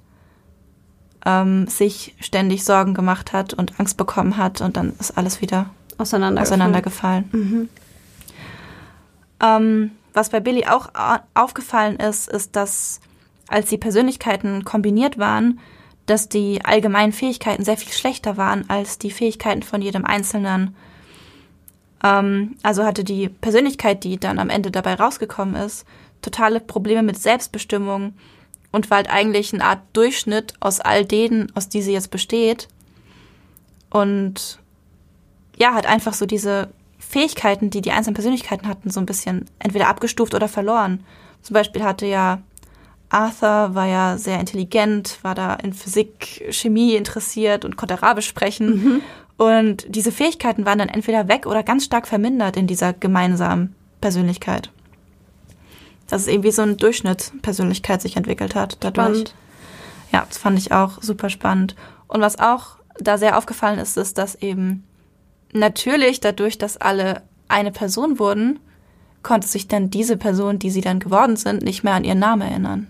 [1.25, 5.69] ähm, sich ständig Sorgen gemacht hat und Angst bekommen hat und dann ist alles wieder
[5.97, 6.61] Auseinandergefallen.
[6.61, 7.29] auseinandergefallen.
[7.31, 7.69] Mhm.
[9.41, 10.89] Ähm, was bei Billy auch
[11.33, 13.01] aufgefallen ist, ist, dass
[13.47, 15.59] als die Persönlichkeiten kombiniert waren,
[16.05, 20.75] dass die allgemeinen Fähigkeiten sehr viel schlechter waren als die Fähigkeiten von jedem Einzelnen.
[22.03, 25.85] Ähm, also hatte die Persönlichkeit, die dann am Ende dabei rausgekommen ist,
[26.21, 28.13] totale Probleme mit Selbstbestimmung
[28.71, 32.67] und war halt eigentlich eine Art Durchschnitt aus all denen, aus die sie jetzt besteht.
[33.89, 34.59] Und
[35.57, 36.69] ja, hat einfach so diese
[36.99, 41.03] Fähigkeiten, die die einzelnen Persönlichkeiten hatten, so ein bisschen entweder abgestuft oder verloren.
[41.41, 42.41] Zum Beispiel hatte ja
[43.09, 49.01] Arthur, war ja sehr intelligent, war da in Physik, Chemie interessiert und konnte Arabisch sprechen.
[49.37, 54.71] Und diese Fähigkeiten waren dann entweder weg oder ganz stark vermindert in dieser gemeinsamen Persönlichkeit.
[56.07, 59.07] Dass es irgendwie so eine Durchschnittspersönlichkeit sich entwickelt hat dadurch.
[59.07, 59.35] Spannend.
[60.11, 61.75] Ja, das fand ich auch super spannend.
[62.07, 64.83] Und was auch da sehr aufgefallen ist, ist, dass eben
[65.53, 68.59] natürlich dadurch, dass alle eine Person wurden,
[69.23, 72.41] konnte sich dann diese Person, die sie dann geworden sind, nicht mehr an ihren Namen
[72.41, 72.87] erinnern.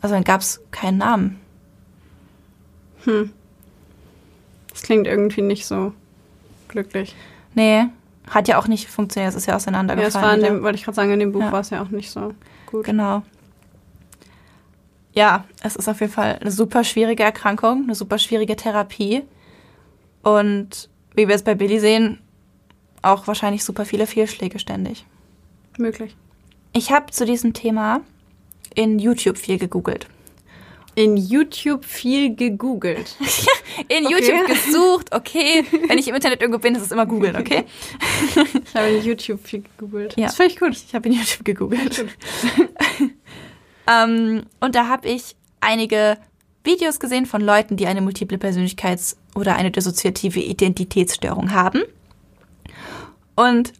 [0.00, 1.40] Also dann gab es keinen Namen.
[4.70, 5.92] Das klingt irgendwie nicht so
[6.68, 7.14] glücklich.
[7.54, 7.84] Nee,
[8.28, 10.08] hat ja auch nicht funktioniert, es ist ja Ja, auseinandergefallen.
[10.08, 11.52] es war in dem, wollte ich gerade sagen, in dem Buch Ja.
[11.52, 12.34] war es ja auch nicht so
[12.66, 12.84] gut.
[12.84, 13.22] Genau.
[15.12, 19.22] Ja, es ist auf jeden Fall eine super schwierige Erkrankung, eine super schwierige Therapie.
[20.22, 22.20] Und wie wir es bei Billy sehen,
[23.02, 25.06] auch wahrscheinlich super viele Fehlschläge ständig.
[25.78, 26.16] Möglich.
[26.72, 28.00] Ich habe zu diesem Thema
[28.76, 30.06] in YouTube viel gegoogelt.
[30.94, 33.16] In YouTube viel gegoogelt.
[33.88, 34.14] In Okay.
[34.14, 35.62] YouTube gesucht, okay.
[35.88, 37.64] Wenn ich im Internet irgendwo bin, ist es immer googeln, okay?
[38.64, 40.16] Ich habe in YouTube viel gegoogelt.
[40.16, 40.26] Ja.
[40.26, 40.72] Das finde ich gut.
[40.72, 42.06] Ich habe in YouTube gegoogelt.
[43.86, 46.16] ähm, und da habe ich einige
[46.64, 51.82] Videos gesehen von Leuten, die eine multiple Persönlichkeits- oder eine dissoziative Identitätsstörung haben.
[53.34, 53.74] Und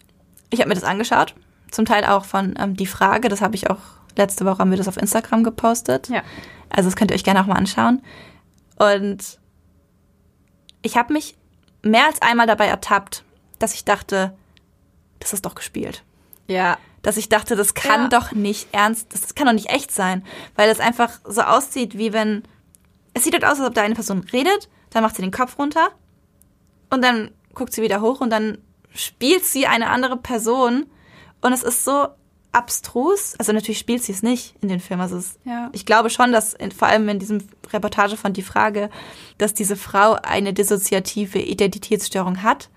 [0.50, 1.34] ich habe mir das angeschaut.
[1.70, 3.30] Zum Teil auch von ähm, Die Frage.
[3.30, 3.80] Das habe ich auch
[4.16, 6.08] letzte Woche haben wir das auf Instagram gepostet.
[6.08, 6.22] Ja.
[6.70, 8.02] Also das könnt ihr euch gerne auch mal anschauen.
[8.78, 9.38] Und
[10.82, 11.36] ich habe mich
[11.82, 13.24] mehr als einmal dabei ertappt,
[13.58, 14.36] dass ich dachte,
[15.20, 16.02] das ist doch gespielt
[16.48, 16.76] Ja.
[17.02, 18.08] dass ich dachte, das kann Ja.
[18.08, 20.24] doch nicht ernst, das kann doch nicht echt sein,
[20.56, 22.42] weil es einfach so aussieht, wie wenn
[23.14, 25.58] es sieht halt aus, als ob da eine Person redet, dann macht sie den Kopf
[25.58, 25.88] runter
[26.90, 28.58] und dann guckt sie wieder hoch und dann
[28.94, 30.86] spielt sie eine andere Person
[31.40, 32.08] und es ist so
[32.56, 35.68] abstrus, also natürlich spielt sie es nicht in den Film, also es, Ja.
[35.72, 37.42] ich glaube schon, dass in, vor allem in diesem
[37.72, 38.88] Reportage von Die Frage,
[39.36, 42.70] dass diese Frau eine dissoziative Identitätsstörung hat,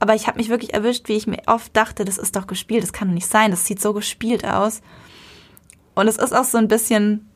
[0.00, 2.82] aber ich habe mich wirklich erwischt, wie ich mir oft dachte, das ist doch gespielt,
[2.82, 4.82] das kann doch nicht sein, das sieht so gespielt aus.
[5.94, 7.30] Und es ist auch so ein bisschen,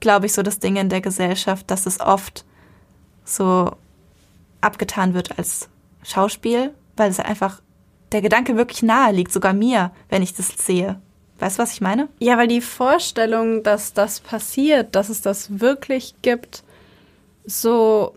[0.00, 2.44] glaube ich, so das Ding in der Gesellschaft, dass es oft
[3.24, 3.72] so
[4.60, 5.70] abgetan wird als
[6.02, 7.62] Schauspiel, weil es einfach
[8.12, 11.00] der Gedanke wirklich nahe liegt, sogar mir, wenn ich das sehe.
[11.38, 12.08] Weißt du, was ich meine?
[12.18, 16.64] Ja, weil die Vorstellung, dass das passiert, dass es das wirklich gibt,
[17.44, 18.14] so,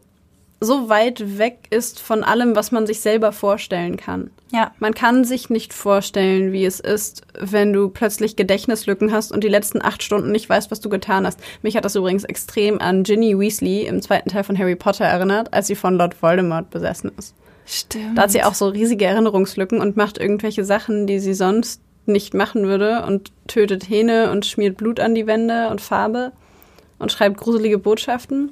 [0.60, 4.32] so weit weg ist von allem, was man sich selber vorstellen kann.
[4.52, 4.74] Ja.
[4.80, 9.50] Man kann sich nicht vorstellen, wie es ist, wenn du plötzlich Gedächtnislücken hast und die
[9.50, 11.40] letzten acht Stunden nicht weißt, was du getan hast.
[11.62, 15.54] Mich hat das übrigens extrem an Ginny Weasley im zweiten Teil von Harry Potter erinnert,
[15.54, 17.34] als sie von Lord Voldemort besessen ist.
[17.66, 18.18] Stimmt.
[18.18, 22.34] Da hat sie auch so riesige Erinnerungslücken und macht irgendwelche Sachen, die sie sonst nicht
[22.34, 26.32] machen würde und tötet Hähne und schmiert Blut an die Wände und Farbe
[27.00, 28.52] und schreibt gruselige Botschaften.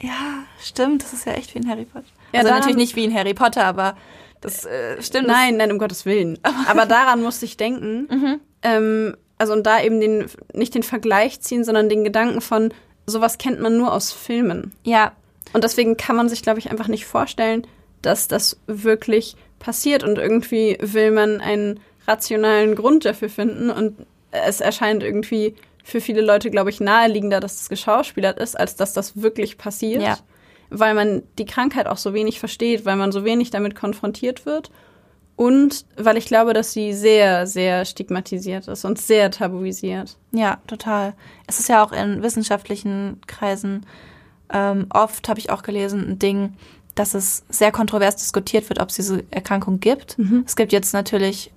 [0.00, 2.06] Ja, stimmt, das ist ja echt wie in Harry Potter.
[2.32, 3.96] Ja, also natürlich nicht wie in Harry Potter, aber
[4.40, 5.28] das äh, stimmt.
[5.28, 6.38] Nein, nein, um Gottes Willen.
[6.68, 8.40] Aber daran musste ich denken.
[8.62, 12.72] Ähm, also und da eben den, nicht den Vergleich ziehen, sondern den Gedanken von,
[13.06, 14.72] sowas kennt man nur aus Filmen.
[14.84, 15.12] Das, ja,
[15.52, 17.66] Und deswegen kann man sich, glaube ich, einfach nicht vorstellen,
[18.02, 20.04] dass das wirklich passiert.
[20.04, 23.70] Und irgendwie will man einen rationalen Grund dafür finden.
[23.70, 28.76] Und es erscheint irgendwie für viele Leute, glaube ich, naheliegender, dass das geschauspielert ist, als
[28.76, 30.02] dass das wirklich passiert.
[30.02, 30.18] Ja.
[30.68, 34.70] Weil man die Krankheit auch so wenig versteht, weil man so wenig damit konfrontiert wird.
[35.36, 40.16] Und weil ich glaube, dass sie sehr, sehr stigmatisiert ist und sehr tabuisiert.
[40.32, 41.14] Ja, total.
[41.46, 43.84] Es ist ja auch in wissenschaftlichen Kreisen
[44.52, 46.54] ähm, oft, habe ich auch gelesen, ein Ding,
[46.96, 50.16] dass es sehr kontrovers diskutiert wird, ob es diese Erkrankung gibt.
[50.44, 51.52] Es gibt jetzt natürlich,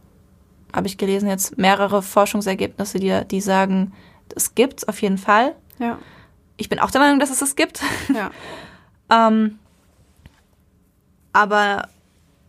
[0.74, 3.94] habe ich gelesen, jetzt mehrere Forschungsergebnisse, die, die sagen,
[4.36, 5.56] es gibt auf jeden Fall.
[5.80, 5.98] Ja.
[6.58, 7.82] Ich bin auch der Meinung, dass es es gibt.
[8.14, 8.30] Ja.
[9.12, 9.58] Ähm,
[11.34, 11.90] aber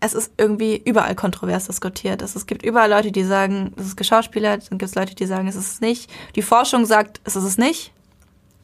[0.00, 2.20] es ist irgendwie überall kontrovers diskutiert.
[2.22, 5.48] Es, gibt überall Leute, die sagen, es ist geschauspielert, dann gibt es Leute, die sagen,
[5.48, 6.10] es ist es nicht.
[6.36, 7.92] Die Forschung sagt, es ist es nicht.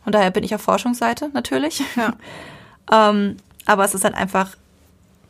[0.04, 1.82] Und daher bin ich auf Forschungsseite natürlich.
[1.96, 2.14] Ja.
[3.10, 3.36] ähm,
[3.66, 4.56] aber es ist halt einfach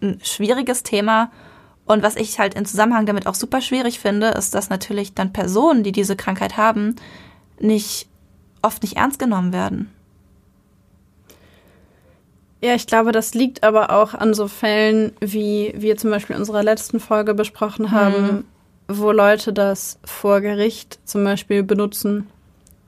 [0.02, 1.30] ein schwieriges Thema.
[1.86, 5.32] Und was ich halt im Zusammenhang damit auch super schwierig finde, ist, dass natürlich dann
[5.32, 6.96] Personen, die diese Krankheit haben,
[7.60, 8.08] nicht
[8.62, 9.90] oft nicht ernst genommen werden.
[12.60, 16.40] Ja, ich glaube, das liegt aber auch an so Fällen, wie wir zum Beispiel in
[16.40, 18.44] unserer letzten Folge besprochen haben, mhm.
[18.88, 22.26] wo Leute das vor Gericht zum Beispiel benutzen.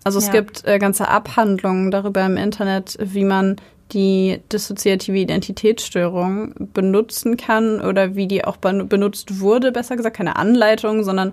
[0.05, 0.33] Also es ja.
[0.33, 3.57] gibt äh, ganze Abhandlungen darüber im Internet, wie man
[3.93, 11.05] die dissoziative Identitätsstörung benutzen kann oder wie die auch benutzt wurde, besser gesagt, keine Anleitung,
[11.05, 11.33] sondern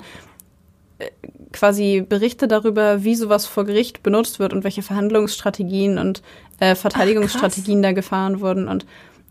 [0.99, 1.09] äh,
[1.51, 6.21] quasi Berichte darüber, wie sowas vor Gericht benutzt wird und welche Verhandlungsstrategien und
[6.59, 8.67] äh, Verteidigungsstrategien Ach, da gefahren wurden.
[8.67, 8.85] Und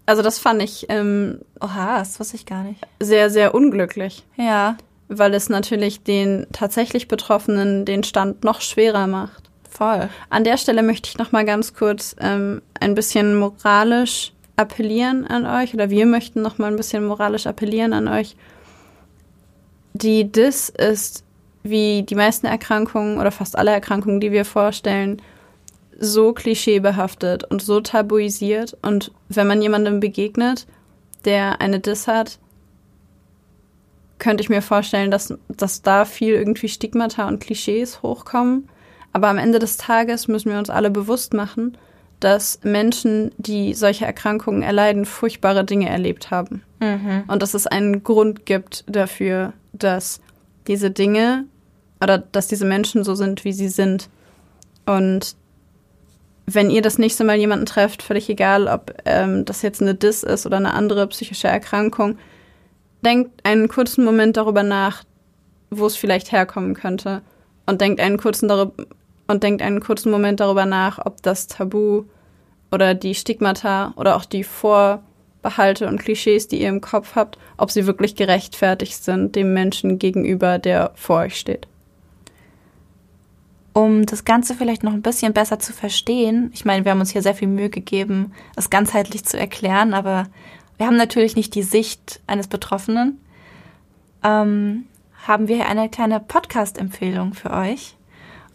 [0.07, 2.81] also das fand ich ähm, Oha, das wusste ich gar nicht.
[3.01, 4.25] Sehr, sehr unglücklich.
[4.37, 4.77] Ja.
[5.09, 9.44] Weil es natürlich den tatsächlich Betroffenen den Stand noch schwerer macht.
[9.77, 10.09] Voll.
[10.31, 15.47] An der Stelle möchte ich noch mal ganz kurz ähm, ein bisschen moralisch appellieren an
[15.47, 18.37] euch oder wir möchten noch mal ein bisschen moralisch appellieren an euch.
[19.93, 21.25] Die DIS ist
[21.65, 25.21] wie die meisten Erkrankungen oder fast alle Erkrankungen, die wir vorstellen,
[25.99, 28.77] so klischeebehaftet und so tabuisiert.
[28.83, 30.67] Und wenn man jemandem begegnet,
[31.25, 32.39] der eine Diss hat,
[34.19, 38.69] könnte ich mir vorstellen, dass, dass da viel irgendwie Stigmata und Klischees hochkommen.
[39.15, 41.79] Aber am Ende des Tages müssen wir uns alle bewusst machen,
[42.19, 46.63] dass Menschen, die solche Erkrankungen erleiden, furchtbare Dinge erlebt haben.
[46.81, 47.23] Mhm.
[47.29, 50.21] Und dass es einen Grund gibt dafür, dass
[50.67, 51.45] diese Dinge
[52.03, 54.09] oder dass diese Menschen so sind, wie sie sind.
[54.85, 55.37] Und
[56.47, 60.25] wenn ihr das nächste Mal jemanden trefft, völlig egal, ob ähm, das jetzt eine Dis
[60.25, 62.19] ist oder eine andere psychische Erkrankung,
[63.05, 65.05] denkt einen kurzen Moment darüber nach,
[65.71, 67.23] wo es vielleicht herkommen könnte.
[67.65, 68.73] Und denkt einen kurzen darüber
[69.27, 72.05] und denkt einen kurzen Moment darüber nach, ob das Tabu
[72.71, 77.71] oder die Stigmata oder auch die Vorbehalte und Klischees, die ihr im Kopf habt, ob
[77.71, 81.69] sie wirklich gerechtfertigt sind dem Menschen gegenüber, der vor euch steht
[83.75, 87.11] um das Ganze vielleicht noch ein bisschen besser zu verstehen, ich meine, wir haben uns
[87.11, 90.29] hier sehr viel Mühe gegeben, es ganzheitlich zu erklären, aber
[90.79, 93.21] wir haben natürlich nicht die Sicht eines Betroffenen,
[94.23, 94.85] ähm,
[95.27, 97.97] haben wir hier eine kleine Podcast-Empfehlung für euch.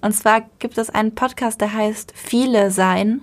[0.02, 3.22] Und zwar gibt es einen Podcast, der heißt Viele Sein.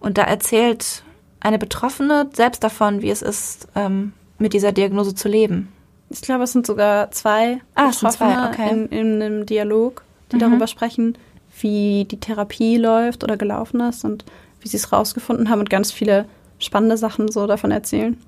[0.00, 1.02] Und da erzählt
[1.40, 5.72] eine Betroffene selbst davon, wie es ist, ähm, mit dieser Diagnose zu leben.
[6.08, 8.70] Ich glaube, es sind sogar zwei ah, Betroffene zwei, okay.
[8.70, 10.40] in, in einem Dialog die mhm.
[10.40, 11.16] darüber sprechen,
[11.60, 14.24] wie die Therapie läuft oder gelaufen ist und
[14.60, 16.26] wie sie es rausgefunden haben und ganz viele
[16.58, 18.20] spannende Sachen so davon erzählen.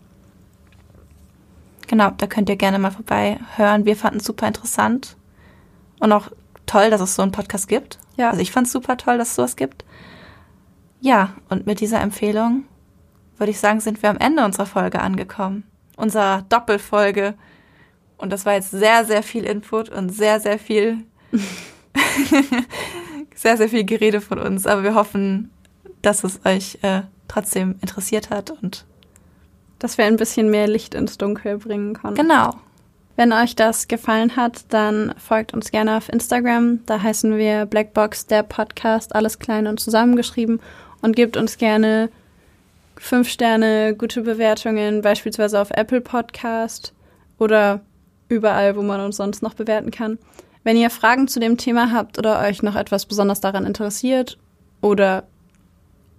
[1.89, 3.85] Genau, da könnt ihr gerne mal vorbei hören.
[3.85, 5.16] Wir fanden es super interessant
[6.01, 6.31] und auch
[6.73, 7.99] toll, dass es so einen Podcast gibt.
[8.16, 8.31] Ja.
[8.31, 9.85] Also ich fand es super toll, dass es sowas gibt.
[11.01, 12.65] Ja, und mit dieser Empfehlung
[13.39, 15.65] würde ich sagen, sind wir am Ende unserer Folge angekommen.
[15.97, 17.35] Unserer Doppelfolge.
[18.16, 20.99] Und das war jetzt sehr, sehr viel Input und sehr, sehr viel
[23.35, 25.51] sehr, sehr viel Gerede von uns, aber wir hoffen,
[26.03, 28.85] dass es euch äh, trotzdem interessiert hat und
[29.78, 32.20] dass wir ein bisschen mehr Licht ins Dunkel bringen konnten.
[32.20, 32.55] Genau.
[33.16, 36.80] Wenn euch das gefallen hat, dann folgt uns gerne auf Instagram.
[36.86, 40.60] Da heißen wir Blackbox der Podcast, alles klein und zusammengeschrieben
[41.02, 42.09] und gebt uns gerne
[42.97, 46.94] fünf Sterne, gute Bewertungen, beispielsweise auf Apple Podcast
[47.39, 47.80] oder
[48.28, 50.18] überall, wo man uns sonst noch bewerten kann.
[50.64, 54.39] Wenn ihr Fragen zu dem Thema habt oder euch noch etwas besonders daran interessiert
[54.80, 55.24] oder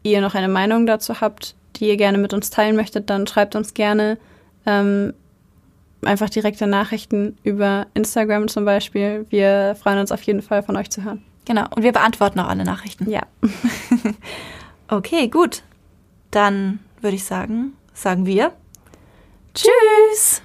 [0.03, 3.55] ihr noch eine Meinung dazu habt, die ihr gerne mit uns teilen möchtet, dann schreibt
[3.55, 4.17] uns gerne
[4.65, 5.13] ähm,
[6.05, 9.25] einfach direkte Nachrichten über Instagram zum Beispiel.
[9.29, 11.23] Wir freuen uns auf jeden Fall von euch zu hören.
[11.45, 13.09] Genau, und wir beantworten auch alle Nachrichten.
[13.09, 13.23] Ja.
[14.87, 15.63] okay, gut.
[16.31, 18.53] Dann würde ich sagen, sagen wir
[19.53, 20.41] Tschüss.